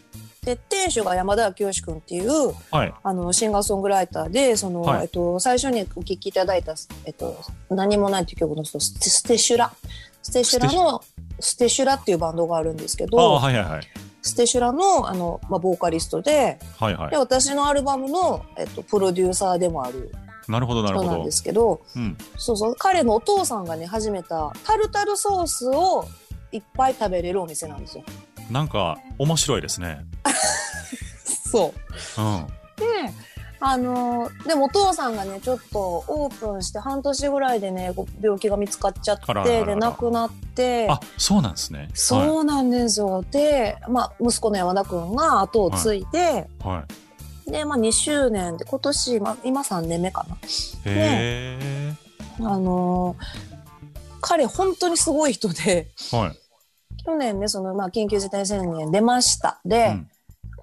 [0.49, 2.93] で店主が山田清君っていうはい。
[3.03, 6.73] あのシンガーソングライターでその、はいえっと、最初にお聴きいただいた
[7.05, 7.37] 「えっと、
[7.69, 9.71] 何もない」っていう曲の人ステステシュラ
[10.23, 11.03] ステシュラの
[11.39, 13.81] ステシュラっていうバンドがあるんですけどはいはいはい。
[14.21, 17.17] ステシュラのあの、まあ、ボーカリストではいはいで。
[17.17, 20.11] 私のアルバムの、えっと、プロデューサーでもある
[20.47, 21.31] なるほどなるほど人なんで。
[21.31, 22.17] すけどうん。
[22.37, 26.05] そうそう彼のお父さんがね始めたタルタルソースを
[26.51, 28.03] いっぱい食べれるお店なんですよ。
[28.49, 30.05] なんか面白いですね。
[31.51, 31.73] そ
[32.17, 32.47] ううん。
[32.77, 33.29] で
[33.61, 41.79] あのでもお父さんがねちょっとオープンして半年ぐらいでね病気が見つかっちゃってで亡くなってあそうなんですね。
[41.79, 46.85] はいそうなんですよ、で、まあ、息子の山田君が後を継いで、は
[47.47, 47.51] い。
[47.51, 50.39] で、まあ、2周年で今年、まあ、今3年目かなへ
[50.85, 51.93] え。
[52.39, 53.17] あの
[54.21, 56.48] 彼本当にすごい人ではい。
[57.09, 60.07] 去年ねその、まあ、緊急事態宣言出ましたで、うん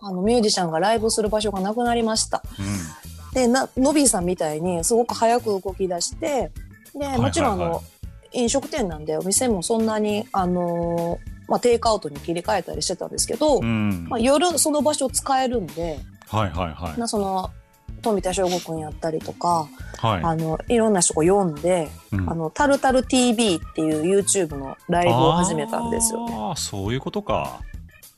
[0.02, 3.34] あのミュージシャンがライブする場所がなくなりましたうん。
[3.34, 6.52] でなのびーさんみたいにすごく早く動き出して
[6.94, 7.82] でもちろんあの、はいはいは
[8.32, 14.06] 飲食店なんでお店もそんなにあのーまあ、テイクアウトに切り替えたりしてたんですけど、うん。
[14.08, 17.00] まあ、夜その場所使えるんではいはいはい。
[17.00, 17.50] なその
[18.06, 20.22] 富田翔吾君やったりとか、はい。
[20.22, 26.34] あのいろんな人を読んで、うんあのタルタル TV っていう YouTube のライブを始めたんですよね。
[26.34, 27.60] ああそういうことか。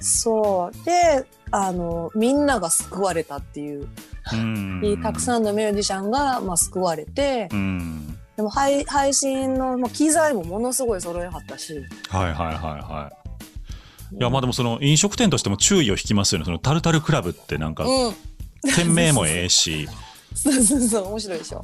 [0.00, 3.88] そうであのみんなが救われたっていう、
[4.32, 5.00] うん。
[5.02, 8.18] たくさんのミュージシャンが、まあ、救われて、うん。
[8.36, 11.74] でも配配信の、まあ、機材もものすごい揃えはったし
[12.08, 13.10] はいはいはいは
[14.12, 14.16] い。
[14.16, 16.44] いやまあでもその飲食店としても注意を引きますよね。
[16.44, 18.14] そのタルタルクラブってなんかうん
[18.62, 19.88] 店名もええし。
[20.34, 21.08] そうそうそう。
[21.08, 21.62] 面白いでしょ。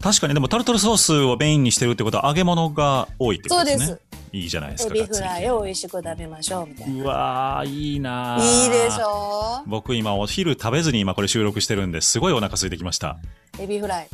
[0.00, 0.34] 確かに。
[0.34, 3.96] でもタルタルソースをメインにしてるってことは揚げ物が多いってこそうでとですね。
[3.96, 4.06] す。
[4.32, 4.94] いいじゃないですか。
[4.94, 7.04] エビフライを美味しく食べましょうみたいな。
[7.04, 8.64] うわーいいなー。
[8.64, 9.62] いいでしょ。
[9.66, 13.16] 僕今お昼食べずに今これ収録してるんですごいお腹空いてきました。
[13.58, 14.08] エビフライ。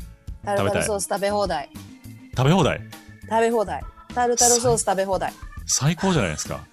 [0.44, 1.68] タルタルソース食べ放題。
[2.36, 2.80] 食べ放題？
[3.28, 3.82] 食べ放題。
[4.14, 5.32] タルタルソース食べ放題。
[5.66, 6.64] 最高じゃないですか。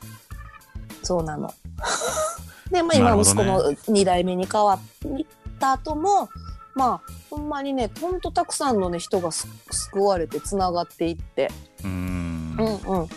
[1.03, 1.51] そうなの。
[2.71, 4.79] でまあ今息子の2代目に変わっ
[5.59, 6.29] た後も
[6.73, 11.51] まあほんまにねほんとたくさんのね人がす救われてつながっていって。
[11.83, 12.57] うーん。
[12.59, 13.07] うんうん。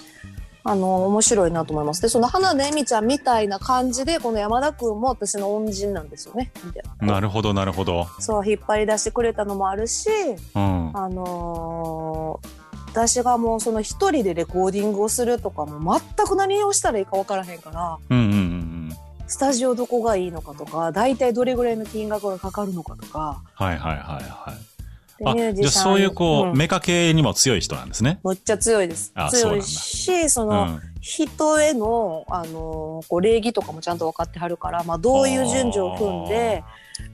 [0.64, 2.03] あの面白いなと思います。
[2.03, 6.53] でその花田恵美ちゃんみたいな感じでこの山田君も私の恩人なんですよね。
[6.64, 7.14] みたいな。
[7.14, 8.07] なるほどなるほど。
[8.20, 10.09] そう引っ張り出してくれたのもあるし
[10.55, 10.97] うん。
[10.97, 12.62] あのー
[12.93, 17.99] 私がもうその一人でレコーディングをするとかも全く何をしたらいいか分からへんから。
[18.11, 18.62] うんうん。
[19.33, 25.24] スタジオどこがいいのかとか大体どれぐらいの金額がかかるのかとかはいはいはいはい。
[25.24, 28.20] であミュージシャンじゃあそういうこう、んメカ系にも強い人なんですね。
[28.24, 30.80] むっちゃ強いですあ強いしその、うん。
[31.01, 36.62] 人への、あのーこう礼儀とかもちゃんと分かってはるから、まあ、どういう順序を踏んで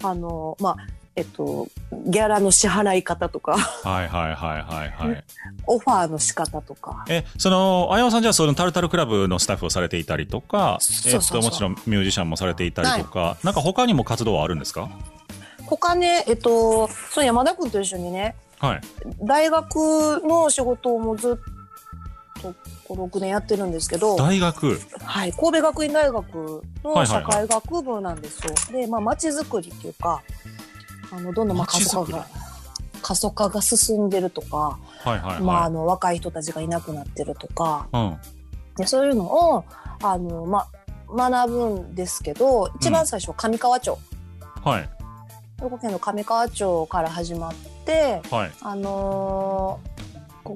[0.03, 0.77] あのーまあ
[1.19, 1.67] えっと
[2.07, 3.57] ギャラの支払い方とか。
[3.59, 5.25] はいはいはいはいはい。
[5.67, 7.05] オファーの仕方とか。
[7.09, 11.39] え、その、あやおさんじゃあそのタルタルクラブのスタッフをされていたりとか、そうそうそう。
[11.39, 14.89] えっと、もちろんミュージシャンもされていたりとか、なんか他にも活動はあるんですか？
[15.67, 18.81] 他ねえっとその山田君と一緒にねはい。
[19.21, 19.77] 大学
[20.25, 21.37] の仕事もずっ
[22.43, 22.55] と
[22.95, 24.81] 56年やってるんですけど、大学？
[25.03, 27.07] はい、神戸学院大学のはいはい。
[27.09, 28.55] 社会学部なんですよ。
[28.73, 30.23] で、まあ、街づくりっていうか、
[31.11, 32.27] あの、どんどんまあ過疎化が、
[33.03, 38.17] 過疎化が進んでるとか、はいはいはい、まあ、あの、若い人たちがいなくなってるとか、うん。
[38.77, 39.65] でそういうのを、
[40.03, 40.69] あの、ま
[41.09, 43.99] あ、学ぶんですけど、一番最初、上川町。
[44.65, 44.91] はい。
[45.61, 47.55] 兵庫県の上川町から始まっ
[47.85, 48.53] て、はい。
[48.63, 49.99] あのー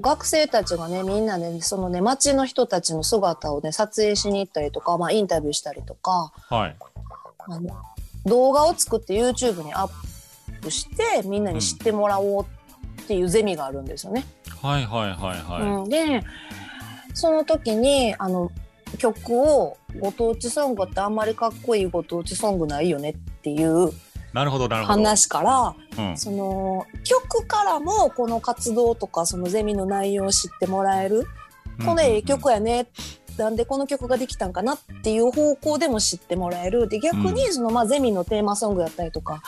[0.01, 6.75] 学生たちがねみんなねそのね町の人たちの姿をね撮影しに行ったりとか、まあ、インタビューしたりとかはい。
[7.45, 7.77] あの
[8.25, 10.12] 動画を作って YouTube にアッ
[10.63, 12.45] プしてみんなに知ってもらおう
[13.01, 14.25] っていうゼミがあるんですよね。
[14.61, 16.23] はいはいはいはい、うん、で
[17.13, 18.51] その時にあの
[18.97, 23.91] 曲をご当地ソングってあんまりかっこいいご当地ソングないよねっていう
[24.33, 31.27] なるほどなるほど、話からうん、その曲からもこの活動とかそのゼミの内容を知ってもらえる、
[31.85, 32.87] このええ曲やね。
[33.37, 36.87] なんでこの曲ができたんかなっていう方向でも知ってもらえる。
[36.87, 39.41] で逆にその、まあ、ゼミのテーマソングやったりとか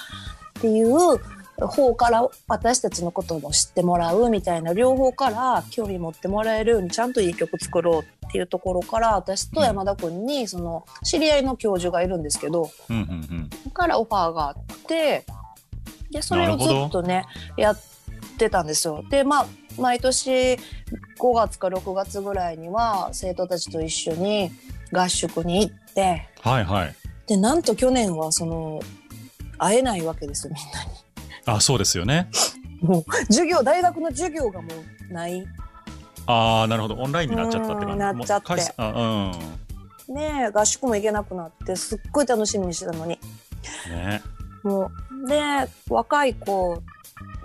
[0.57, 1.19] っていう
[1.57, 13.71] 方から私たちのことも知ってもらうみたいな両方から興味持ってもらえるようにちゃんといい曲作ろうっていうところから私と山田君にその知り合いの教授がいるんですけど、うんうんうん。
[13.71, 14.55] からオファーがあっ
[14.87, 15.25] て
[16.11, 17.25] でそれをずっとね
[17.57, 17.81] やっ
[18.37, 19.03] てたんですよ。
[19.09, 19.47] でまあ
[19.77, 20.57] 毎年5
[21.33, 24.51] 月か6月ぐらいには生徒たちと一緒に
[24.91, 26.95] 合宿に行ってはいはい。
[27.27, 28.79] でなんと去年はその
[29.57, 30.91] 会えないわけですよみんなに。
[31.45, 32.29] あそうですよね。
[32.81, 34.69] もう授業大学の授業がも
[35.09, 35.45] うない。
[36.27, 36.95] ああなるほど。
[36.95, 37.93] オンラインになっちゃったって感じ。
[37.93, 38.49] うんなっちゃって。
[38.51, 39.31] もう開催あ
[40.07, 43.19] ね合宿も行けなくなってすっごい楽しみにしてたのに。
[43.89, 44.21] うんね。
[44.63, 44.91] も
[45.25, 46.81] うで若い子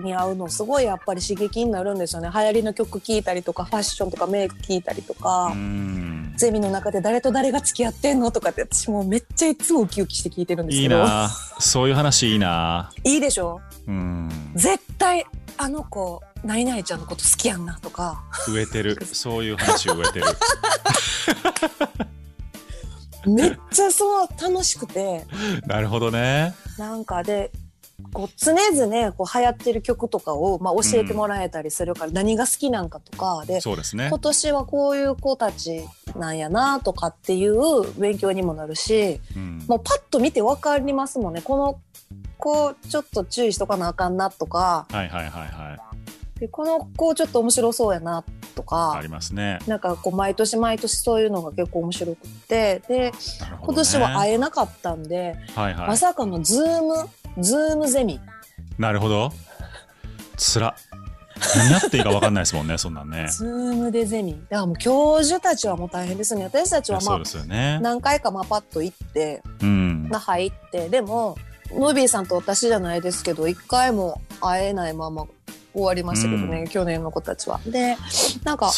[0.02, 2.30] に会うのすごいやっぱり刺激になるんですよね。
[2.32, 11.28] 流行りの曲聴いたりとかファッションとかメイク聴いたりとか、うんゼミの中で誰と誰が付き合ってんのとかって私もうめっちゃいつもウキウキして聞いてるんですいいけどな。
[11.58, 12.90] そういう話いいな。
[13.04, 13.60] いいでしょ？
[13.86, 14.30] うん。
[14.54, 15.26] 絶対
[15.58, 18.24] あの子何々ちゃんのこと好きやんなとか。
[18.48, 18.98] 植えてる。
[19.12, 20.24] そういう話を植えてる。
[23.26, 25.26] めっちゃそう楽しくて。
[25.68, 26.54] なるほどね。
[26.78, 27.50] なんかで
[28.12, 34.08] こう常々こう流行ってる曲とかを、まあ、教えてもらえたりするから、何が好きなんかとかでそうですね。
[34.08, 35.84] 今年はこういう子たち
[36.16, 39.64] なんやなとかっていう勉強にもなるしうん。
[39.68, 41.42] もうパッと見て分かりますもんね。
[41.42, 41.80] この
[42.38, 44.86] 子ちょっと注意しとかなあかんなとか。
[44.90, 46.40] はいはいはいはい。
[46.40, 48.24] でこの子ちょっと面白そうやな
[48.54, 49.58] とあかりますね。
[49.66, 52.82] なんかこう毎年毎年そういうのが結構面白くって。
[52.88, 53.12] でね。
[53.62, 55.88] 今年は会えなかったんで、はいはい。
[55.88, 57.08] まさかの Zoom
[57.38, 58.20] Zoom ゼミ。
[58.78, 59.32] なるほど。
[60.36, 60.74] つら。
[61.56, 63.28] 何やっていいか分かんないですもんねそんなんね。
[63.28, 64.32] ズームでゼミ。
[64.32, 66.44] だからもう教授たちはもう大変ですね。
[66.44, 67.78] 私たちはまあいやそうですよね。
[67.82, 70.08] 何回かまあパッと行ってうん。
[70.10, 71.36] まあ入ってでも
[71.72, 75.26] ムービーさんと私じゃないですけど一回も会えないまま
[75.72, 76.68] 終わりましたけどね、うん。
[76.68, 77.60] 去年の子たちは。
[77.66, 77.96] で
[78.44, 78.72] なんかね。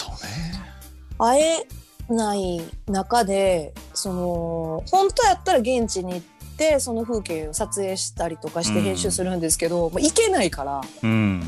[1.19, 1.67] 会え
[2.09, 6.21] ない中でその本当やったら現地に行っ
[6.63, 10.81] てその風景を撮影したりとかしてうん編集するんですけど、もう行けないから。
[11.03, 11.43] うん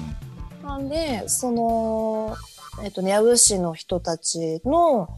[0.62, 2.36] なんでその
[2.82, 5.08] えっとね矢部市の人たちの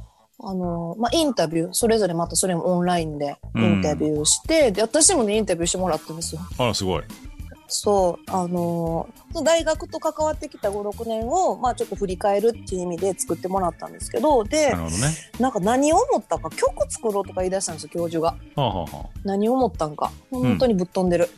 [0.41, 6.41] あの、まあ、インタビューそれぞれまたそれもオンラインでインタビューして、で私もねインタビューしてもらったんですよ。
[6.59, 7.03] あらすごい
[7.69, 9.09] そうあの
[9.45, 15.15] 大学と関わってきた56年を、まあ、ちょっと振り返るっていう意味で作ってもらったんですけどでなるほどね。
[15.41, 18.37] なんか何を思ったか曲作ろうとか言い出したんですよ教授が。
[18.55, 20.13] はあはあは何を思ったんか。
[20.31, 21.29] 本当にぶっ飛んでる。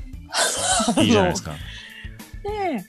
[0.97, 1.53] あ いいじゃないですか。
[2.45, 2.85] で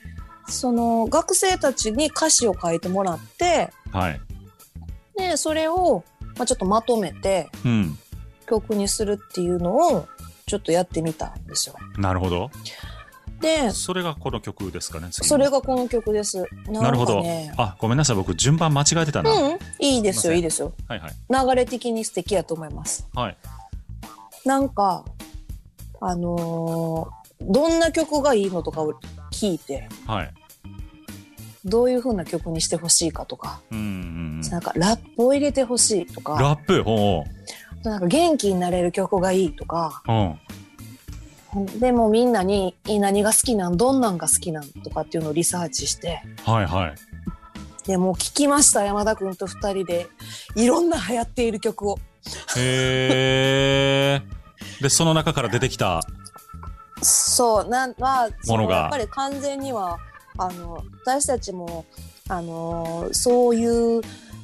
[0.50, 4.22] その学生たちに歌詞を書いてもらってはい。
[5.18, 6.04] でそれを、
[6.38, 7.98] まあ、ちょっとまとめてうん。
[8.48, 10.08] 曲にするっていうのを
[10.48, 11.76] ちょっとやってみたんですよ。
[11.98, 12.50] なるほど
[13.42, 16.46] でそれがこの曲ですかね次それがこの曲です。
[16.68, 17.24] なるほど。
[17.58, 20.74] あごめんなさい僕順番間違えてたな、うん、いいですよすいいいですよ。
[20.88, 21.48] はいはい。
[21.48, 23.08] 流れ的に素敵やと思います。
[23.14, 23.38] はい
[24.46, 25.06] なんか
[26.02, 28.94] あのーどんな曲がいいのとかを
[29.32, 30.34] 聞いてはい。
[31.64, 34.50] どういう風な曲にしてほしいかとか、うんうんうん。
[34.50, 36.84] なんかラップを入れてほしいとかラップ？
[36.84, 37.24] ほ
[37.72, 40.40] あとなんか元気になれる曲がいいとかううん
[41.80, 43.78] でもみんなに何が好きなん？
[43.78, 44.70] どんなんが好きなん？
[44.84, 46.22] とかっていうのをリサーチして。
[46.46, 46.96] はいはい。
[47.88, 50.08] でもう聞きました山田君と二人で
[50.56, 51.98] いろんな流行っている曲を。
[52.56, 54.22] へえ
[54.82, 56.02] でその中から出てきた
[57.02, 58.76] そうなんまあそものが。
[58.76, 59.98] のやっぱり完全には
[60.38, 61.86] あの私たちも
[62.28, 64.02] あのそういう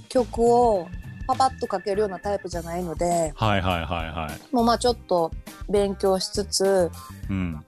[0.10, 0.88] 曲を
[1.28, 4.56] パパッとかけるようなタイプじゃないのではいはいはいはい。
[4.56, 5.32] もうまあちょっと
[5.70, 6.92] 勉強しつつ
[7.30, 7.64] うん。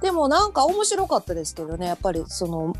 [0.00, 2.74] でもなんか面白かったですけどねやっぱりその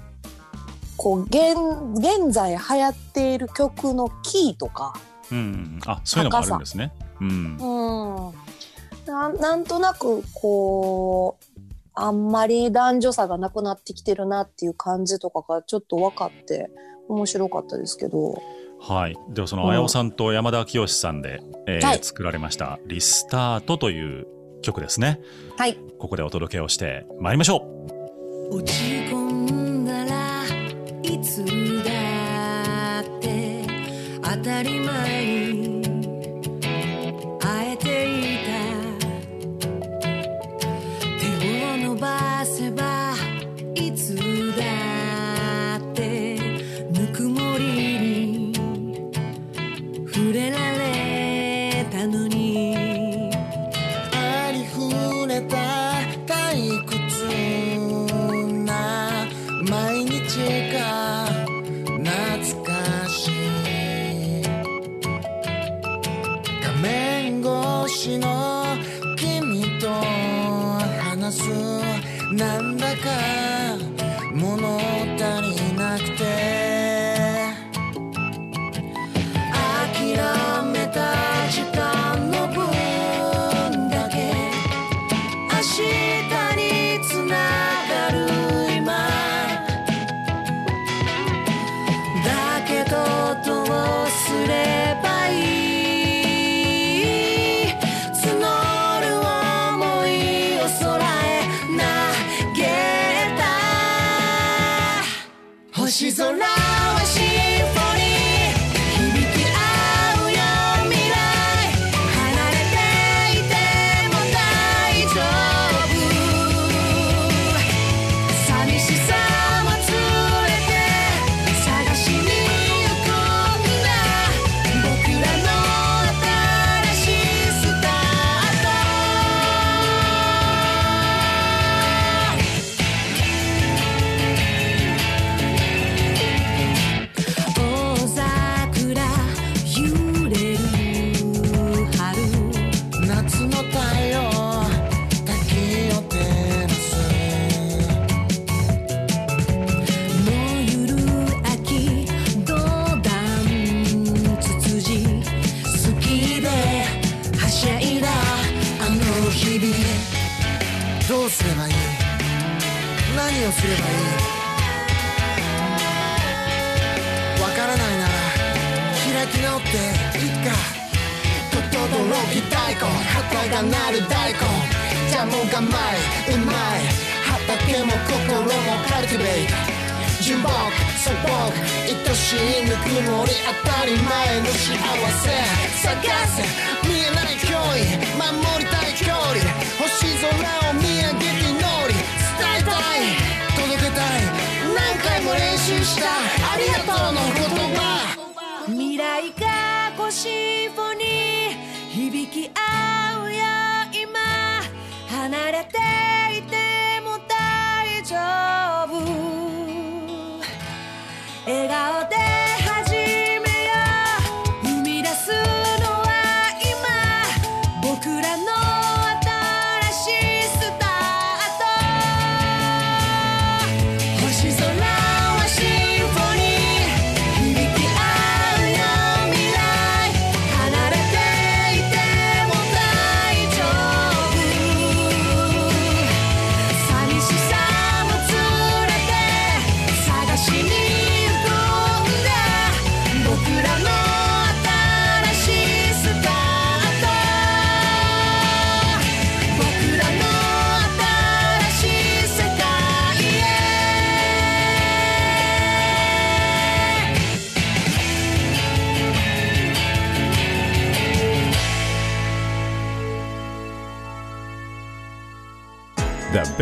[0.96, 1.56] こう現
[1.98, 4.94] 現在流行っている曲のキーとか、
[5.30, 5.80] うん。
[5.86, 6.92] あ、そういうのもあるんですね。
[7.20, 7.56] うん。
[7.56, 8.34] うん、
[9.06, 11.60] ななんとなくこう
[11.94, 16.70] あんまり男女差がなくなってきてるなっていう感じとかがちょっと分かって
[17.08, 18.42] 面白かったですけど
[18.87, 19.16] はい。
[19.30, 24.26] ではその、あやおさんと山田清さんで、えーはい作られました、リスタートという
[24.62, 25.20] 曲ですね。
[25.57, 27.66] はいここでお届けをしてまいりましょ
[28.51, 28.57] う。
[28.57, 30.45] 落ち込んだら
[31.03, 31.45] いつ
[31.82, 33.64] だって
[34.22, 35.34] 当たり前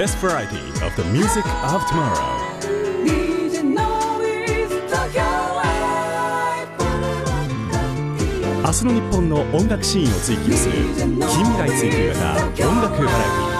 [0.03, 2.43] best variety of the music of tomorrow.
[8.65, 13.53] 明日の日本の音楽シーンを追求する近未来追求型音楽バラエティ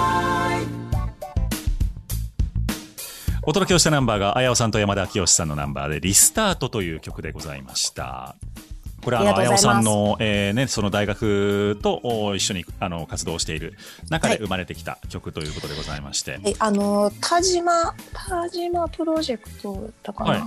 [3.43, 8.35] お届けをしたナンバーが、あやおさんと山田清さんのナンバーで、リスタートという曲でございました。
[9.03, 13.73] これはあの綾尾さんの、えーね、その大学とお一緒にあの活動している
[14.09, 14.43] 中ではい。
[14.43, 20.41] 生まれてきた曲ということでございまして、えあの田島田島プロジェクトだかな、はい。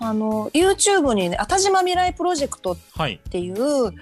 [0.00, 3.92] あの YouTube にねあ田島未来プロジェクトっはい、ていう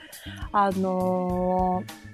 [0.53, 2.13] あのー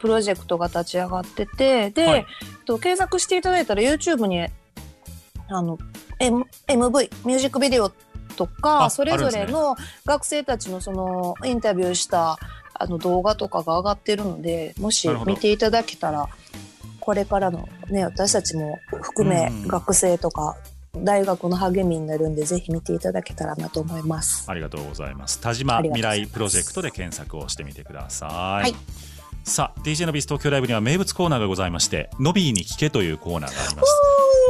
[0.00, 2.26] プロジェクトが立ち上がっててで、はい。
[2.64, 4.48] と検索していただいたら YouTube に
[5.48, 5.78] あの、
[6.18, 7.92] M、MV ミュージックビデオ
[8.32, 9.76] とかあそれぞれの
[10.06, 12.38] 学生たちのそのインタビューした
[12.74, 16.28] あの動画とかが上がってるのでもし見ていただけたら
[17.00, 20.56] これからのね私たちも含めうん学生とか
[20.96, 24.44] 大学の励みになるんでぜひ見ていただけたらなと思います。
[24.50, 25.40] ありがとうございます。
[25.40, 28.70] 田島未来プロジェクトで検索をしてみてください。
[28.70, 28.74] い
[29.44, 33.88] さあ、DJ のビース東京ライブには名物コーナーがございまして、ノビーに聞けというコーナーがあります。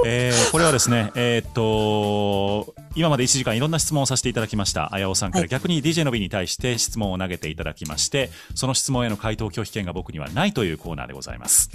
[0.05, 11.70] えーこれはですね、えーっと、今まで1時間いろんな質問をさせていただきました、あやおさんかはいら逆に DJ のビーに対して質問を投げていただきまして、その質問への回答拒否権が僕にはないというコーナーでございます。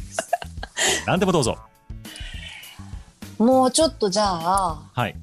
[1.07, 1.57] 何でもどうぞ。
[3.39, 5.15] もうちょっとじゃあはい。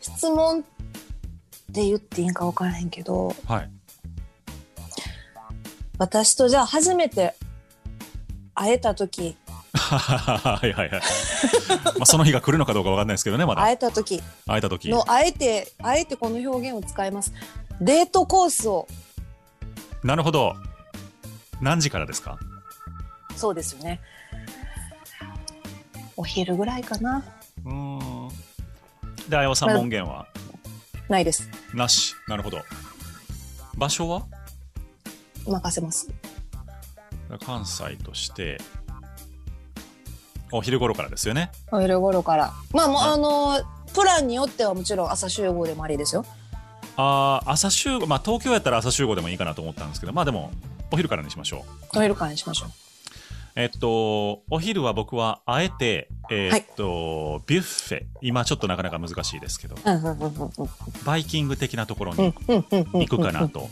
[0.00, 0.62] 質問っ
[1.72, 3.70] て言っていいんか分からへんけどはい。
[5.98, 7.34] 私とじゃあ初めて
[8.54, 9.36] 会えた時
[9.76, 11.00] はいはいはい。
[11.98, 13.62] まあ、その日が来るのかどうかわかんないですけどね、まだ。
[13.62, 14.88] 会えた時会えた時。
[14.88, 17.32] のあえてあえてこの表現を使います
[17.80, 18.88] デートコースを
[20.02, 20.54] なるほど。
[21.60, 22.38] 何時からですか？
[23.36, 24.00] そうですよね
[26.16, 27.22] お昼ぐらいかな
[27.64, 28.28] うーん。
[29.28, 30.26] で、あやおさんまあ門限は？
[31.08, 32.14] ないですなし。
[32.28, 32.62] なるほど。
[33.76, 34.22] 場所は？
[35.50, 36.08] 任せます。
[37.44, 38.58] 関西として、
[40.52, 41.50] お昼頃からですよね？
[41.72, 42.52] お昼頃から。
[42.72, 43.60] まあもうはいあの
[43.94, 46.24] プランによってはもちろん朝集合でもありですよ。
[46.96, 50.50] ああ、朝集合、まあ東京やったら朝集合でもいいかなと思ったんですけど、まあでも、
[50.90, 51.98] お昼からにしましょう。
[51.98, 52.70] お昼からにしましょう。
[53.54, 59.76] えっと、お昼は僕はあえて、えーっと、ビュッフェ、今ちょっとなかなか難しいですけど、
[61.06, 62.34] バイキング的なところうんに
[63.08, 63.70] 行くかなと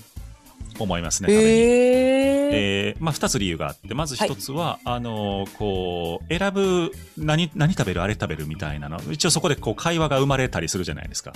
[0.78, 1.50] 思いますね、食べに。
[1.50, 9.00] へええーまあ、2つ理由があってまず1つは、あのーこう選ぶ何何食べるあれ食べるみたいなの。
[9.10, 11.32] 一応そこでこう会話が生まれたりするじゃないですか。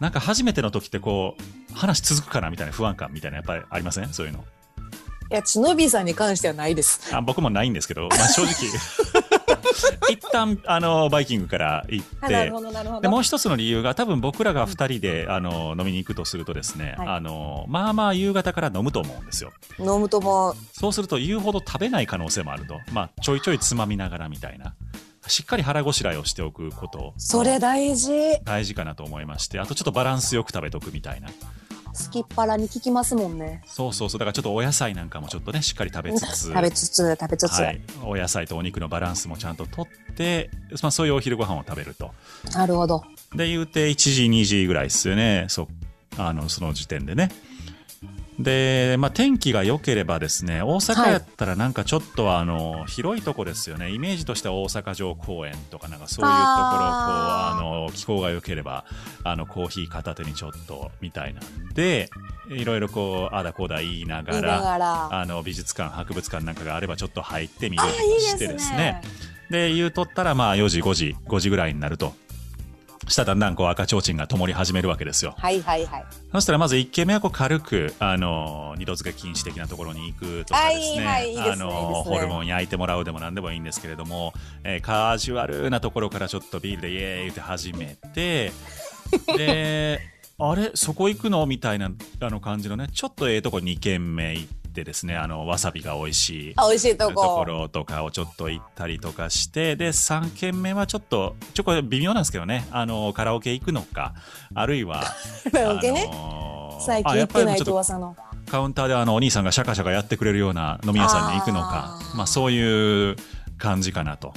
[0.00, 1.36] なんか初めての時ってこ
[1.72, 4.08] う話続くかなみたいな不安感みたいなやっぱりありません？
[4.12, 4.44] そういうの。
[5.30, 7.14] いやちのびさんに関してはないです。
[7.14, 9.23] あ僕もないんですけど、まあ、正直
[10.10, 12.52] 一旦あのバイキングから行って
[13.02, 22.80] でもう一つの理由が多分僕らが2人で、あの飲みに行くとするとですね、はいあのまあまあ夕方から飲むと思うんですよ飲むともうそうすると言うほど食べない可能性もあると。
[22.92, 24.74] まあ、ちょいちょいつまみながらみたいな。
[25.26, 27.14] しっかり腹ごしらえをしておくこと。
[27.16, 28.10] それ大事
[28.44, 29.58] 大事かなと思いまして。
[29.58, 31.28] あとちょっとバランスよく食べとくみたいな。
[31.94, 34.18] すきっ腹に効きますもんねそうそうそう。
[34.18, 36.48] だからちょっとお野菜なんかもちょっとね、しっかり食べつつ。
[36.48, 37.80] 食べつつ食べつつ、はい。
[38.02, 39.86] お野菜とお肉のバランスもちゃんととっ
[40.16, 40.50] て、
[40.82, 42.12] まあそういうお昼ご飯を食べると。
[42.52, 43.02] なるほど
[43.34, 45.46] で、言うて1時、2時ぐらいですよね。
[45.48, 45.68] そ、
[46.18, 47.30] あの、その時点でね。
[48.38, 53.90] で、まあ、天気が良ければですね、大阪やったらなんかちょっとあの、広いとこですよね。
[53.90, 58.84] イメージとしては大阪城公園とかなんかそういうところを、こう、ああの、気候が良ければ、
[59.22, 62.10] あの、コーヒー片手にちょっと、みたいなんで、
[62.50, 64.78] いろいろこう、あだこうだ言いながら、
[65.12, 67.82] あの、美術館、博物館なんかがあればちょっと入ってみる
[68.20, 69.00] してですね。
[69.50, 72.14] で、言うとったら、まあ、4時、5時、5時ぐらいになると。
[73.10, 75.34] したらだんだんこう赤ちょうちんが灯り始めるわけですよ。
[75.38, 76.04] はいはいはい。
[76.32, 81.06] そしたらまず1軒目はこう軽く、あの、二度漬け禁止的なところに行くとかですね。
[81.06, 84.32] はいはいあの、ホルモン焼いてもらうでも何でもいいんですけれども、
[84.64, 88.52] えーカジュアルなところからちょっとビールでイエーイって始めて、
[89.36, 90.00] で、
[90.38, 91.46] あれそこ行くの？
[91.46, 91.90] みたいな
[92.20, 96.52] あの感じのね、ちょっとええとこ2軒目行ってですね、あの、わさびが美味しい。
[96.56, 104.14] あ美味しいととこころとかをちょっと行ったりとかして、で、3軒目はちょっと、ちょ、これ微妙なんですけどね、あの、カラオケ行くのか、
[104.54, 105.04] あるいは、
[105.52, 105.92] カラオケ？
[105.92, 108.16] ね、あのー最近行ってないとと噂の。
[108.50, 113.16] カウンターであのお兄さんがシャカシャカやってくれるような飲み屋さんに行くのかまあそういう
[113.58, 114.34] 感じかなと。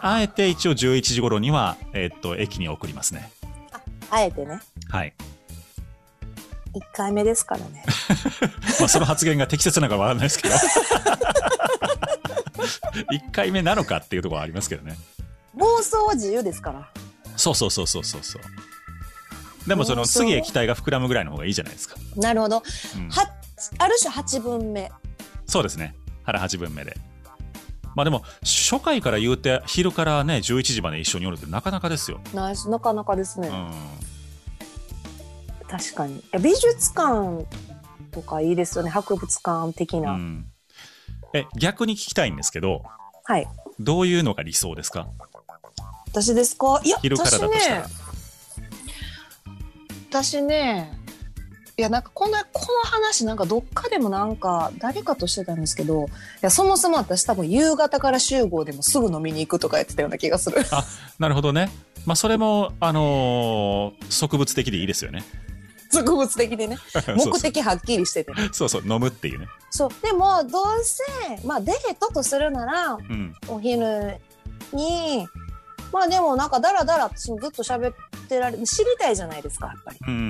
[0.00, 3.30] あえて一応11時頃には、えっと駅に送りますね。
[4.10, 4.60] あえてね。
[4.88, 5.14] はい、
[6.74, 7.84] 1回目ですからね。
[8.80, 10.54] まあ、その発言が適切なのかわかんないですけど。
[13.12, 14.96] 1回目なのかっていうところはありますけどね。
[15.56, 16.88] 妄想は自由ですから。
[17.36, 18.42] そうそうそうそうそうそう。
[19.68, 22.62] でもその次へ期待が膨らむぐらいの方がいいじゃないですか、なるほど。
[22.96, 23.08] うん。
[23.10, 23.30] は
[23.78, 24.90] ある種8分目。
[25.46, 25.94] そうですね。
[26.24, 26.96] 腹8分目で。
[27.94, 33.70] まあでも初回から言うて昼からね11時まで一緒におるってなかなかですよ、ナイスなかなかですね、うん、
[35.72, 36.18] 確かに。
[36.18, 37.46] いや美術館
[38.10, 38.90] とかいいですよね。
[38.90, 40.44] 博物館的な、うん、
[41.32, 42.82] え逆に聞きたいんですけど
[43.24, 43.48] はい。
[43.80, 45.08] どういうのが理想ですか？
[46.08, 46.82] 私ですか？
[46.84, 47.80] いや昼から私だとしたら。
[47.80, 47.94] ね
[50.10, 50.92] 私ね
[51.78, 56.08] いやなんかこのこの話なんかどっかでもなんか誰かとしてたんですけどい
[56.42, 60.58] やそもそも私多分夕方から集合でもすぐ飲みに行くとかやってたような気がする。
[61.18, 61.70] なるほどね。
[62.04, 65.24] まあそれもあのー植物的でいいですよね
[65.92, 66.78] 植物的でね。
[67.16, 68.48] 目的はっきりしててね。
[68.52, 69.48] そうそう飲むっていうね。
[69.70, 69.90] そう。
[70.02, 71.02] でもどうせ
[71.44, 73.34] まあデートとするならうん。
[73.48, 74.18] お昼
[74.72, 75.26] に
[75.92, 77.94] まあでもなんかダラダラずっと喋っ
[78.28, 79.98] てられ知りたいじゃないですかやっぱり。
[80.06, 80.22] うんうんう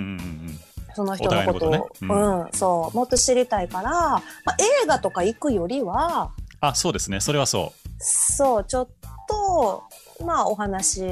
[0.51, 0.61] ん
[0.95, 1.67] その人のこと。
[1.67, 2.13] をお互いのことね。
[2.15, 2.97] うん、そう。
[2.97, 7.21] もっと知りたいから、まあ、映画とか行くよりはあそうですね。
[7.21, 8.89] それはそそうちょっ
[9.29, 9.85] と
[10.25, 11.03] まあお話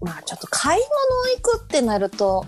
[0.00, 2.46] まあちょっと買い物行くってなると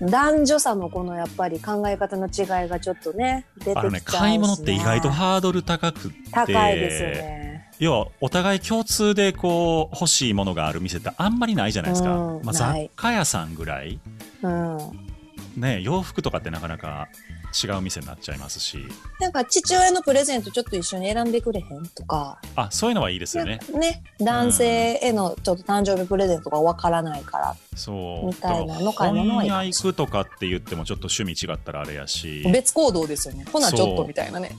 [0.00, 6.30] 男女差のこのやっぱり考え方の違いがちょっとね出てきちゃうし、うあのね買い物って意外とハードル高くって。
[6.32, 7.70] 高いですよね。
[7.78, 12.52] 要はお互い共通でこう欲しいものがある店ってあんまりないじゃないですか、まあ、うんない。
[12.52, 13.98] 雑貨屋さんぐらい。
[14.42, 14.78] うん、
[15.56, 17.08] ね洋服とかってなかなか
[17.52, 18.78] 違う店になっちゃいますし。
[19.20, 22.38] なんか父親のプレゼントちょっと一緒に選んでくれへんとか。
[22.56, 23.60] あそういうのはいいですよね。
[23.72, 27.56] ね男性へのちょっと誕生日プレゼントがわからないから。
[27.74, 28.26] そう。
[28.26, 32.44] みたいなの買い物はいいかも本屋行くとかって言ってもちょっと趣味違ったらあれやし。
[32.52, 33.44] 別行動ですよね。
[33.52, 34.56] ほなちょっとみたいなね。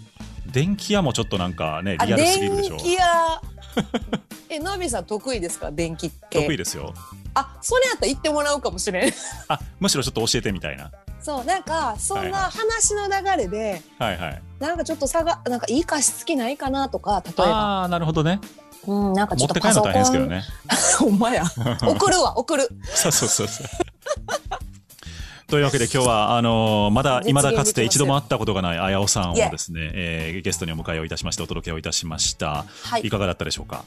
[0.52, 2.78] 電気屋もちょっとなんかねあリアルすぎるでしょ。
[2.78, 3.42] 電気屋。
[4.50, 5.72] えのびさん得意ですか？
[5.72, 6.94] 電気系得意ですよ。
[7.34, 9.14] あそれやったら言ってもらうかもしれん。
[9.48, 14.42] あむしろちょっと教えてみたいなそうなんかそんはいな話の流れで、はいはい。
[14.60, 17.46] なんかちょっと差がなんかいい加湿器ないかなとか例えば。
[17.46, 18.40] ああなるほどね。
[18.88, 20.44] うんなんかちょっと持って帰るの大変ですけどね。
[21.00, 21.44] ほんまや。
[21.86, 22.70] 送るわ送る。
[22.84, 23.68] そうそうそうそう。
[25.48, 33.02] というわけで今日はあのーまだいまだかつて一度も会ったことがないあやおさんをですね、えーゲストにお迎えをいたしましてお届けをいたしました、はい。
[33.02, 33.84] いかがだったでしょうか？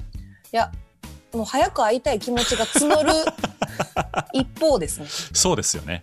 [0.53, 0.71] いや
[1.33, 3.13] もう早く会いたい気持ちが募る
[4.35, 5.07] 一方ですね。
[5.09, 6.03] そうですよね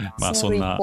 [0.18, 0.78] まあそんな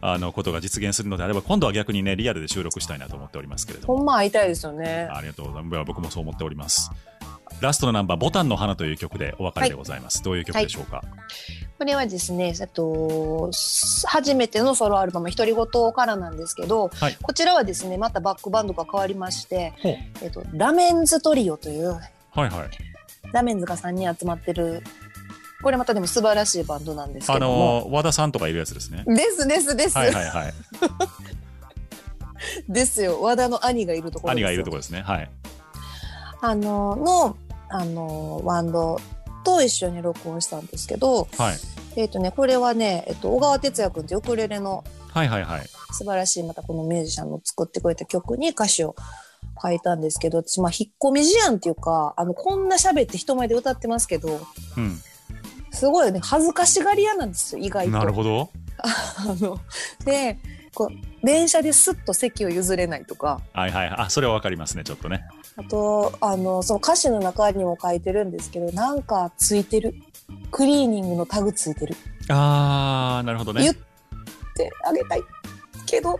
[0.00, 3.96] あのことが実現するのであれば今度は逆にねリアルで収録したいなと思っておりますけれども。
[3.96, 5.08] ほんま会いたいですよね。
[5.10, 5.84] ありがとうございます。
[5.86, 6.90] 僕もそう思っております。
[7.60, 11.02] ラストのナンバー「ボタンの花」という曲でお別れでございます、どういう曲でしょうか、
[11.78, 17.16] これはですね、えっと、す初めてのソロアルバム「独り言」からなんですけど、はい。
[17.20, 19.74] こちらはですねまたバックバンドが変わりまして
[20.22, 22.00] えっと、ラメンズトリオというはい
[22.34, 22.50] はい。
[23.32, 24.82] ラメンズが3人集まってる
[25.62, 29.04] これまたでも素晴らしいバンドなんですあけども、のー和田さんとかいるやつですね。
[29.06, 30.54] ですですです、はいはいはい。
[32.68, 33.20] ですよ。
[33.20, 35.02] 和田の兄がいるところ兄がいるところですね。
[35.02, 35.30] はい。
[36.40, 37.36] あのの
[37.68, 38.98] あのバンド
[39.44, 41.56] と一緒に録音したんですけど、はい。
[41.96, 45.66] えっ、とねこれはね、えっと、小川哲也君ってウクレレのはいはいはい。
[45.92, 48.94] 素晴らしいまたこのミュージシャンの作ってくれた曲に歌詞を
[49.62, 54.40] 書いたんですけど私まあ引っ込み思案っていうかあのこんな喋って人前で歌ってますけど
[54.76, 54.98] うん
[55.70, 56.20] すごいね。
[56.22, 57.92] 恥ずかしがり屋なんですよ意外と。
[57.92, 58.50] なるほど。
[58.82, 59.58] あの
[60.04, 60.38] で
[60.74, 63.40] こう電車ですっと席を譲れないとか。
[63.52, 63.88] はいはい。
[63.88, 65.24] あそれはわかりますねちょっとね。
[65.56, 69.94] あとあのその歌詞の中にも書いてるんですけどなんかついてる。
[70.52, 71.96] クリーニングのタグついてる。
[72.28, 73.62] あーなるほどね。
[73.62, 73.74] 言っ
[74.54, 75.22] てあげたい。
[75.86, 76.18] けど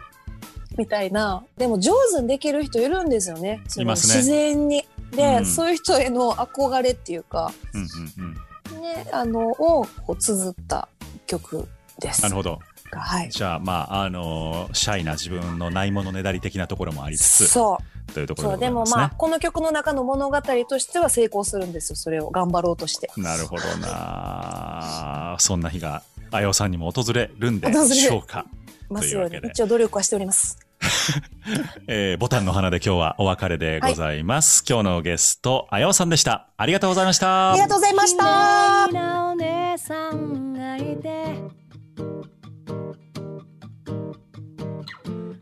[0.77, 1.45] みたいな。
[1.57, 3.63] でも上手にできる人いるんですよね。
[3.69, 4.17] そのいますね。
[4.17, 4.85] 自然に。
[5.13, 5.47] で、うん。
[5.47, 7.89] そういう人への憧れっていうか、うんうん
[8.25, 8.37] うん
[8.81, 10.89] ね、あのをこう綴った
[11.27, 11.69] 曲
[12.01, 12.23] です。
[12.23, 12.59] なるほど。
[12.93, 18.13] はい、じゃあまああのーシャイな自分のないものねだり的なところもありつつそう。
[18.13, 22.31] というところでもでございまあこの曲の中の物語としては成功するんですよそれを。
[22.31, 23.09] 頑張ろうとして。
[23.17, 25.37] なるほどな。
[25.39, 26.03] そんな日が
[26.33, 28.47] あやおさんにも訪れるんでしょうか、
[28.89, 30.59] ますように一応努力はしております。
[31.87, 36.49] えーボタンの花で今日はお別れでございます、今日のゲストあやおさんでした。
[36.57, 37.53] ありがとうございました。
[37.53, 38.87] ありがとうございました。
[38.89, 41.37] 綺麗なお姉さんがいて。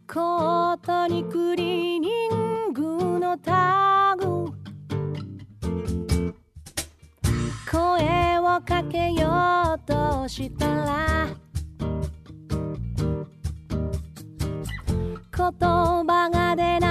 [0.06, 4.46] コートにクリーニングのタグ。
[7.70, 11.28] 声をかけようとしたら
[15.50, 16.87] 言葉が出ない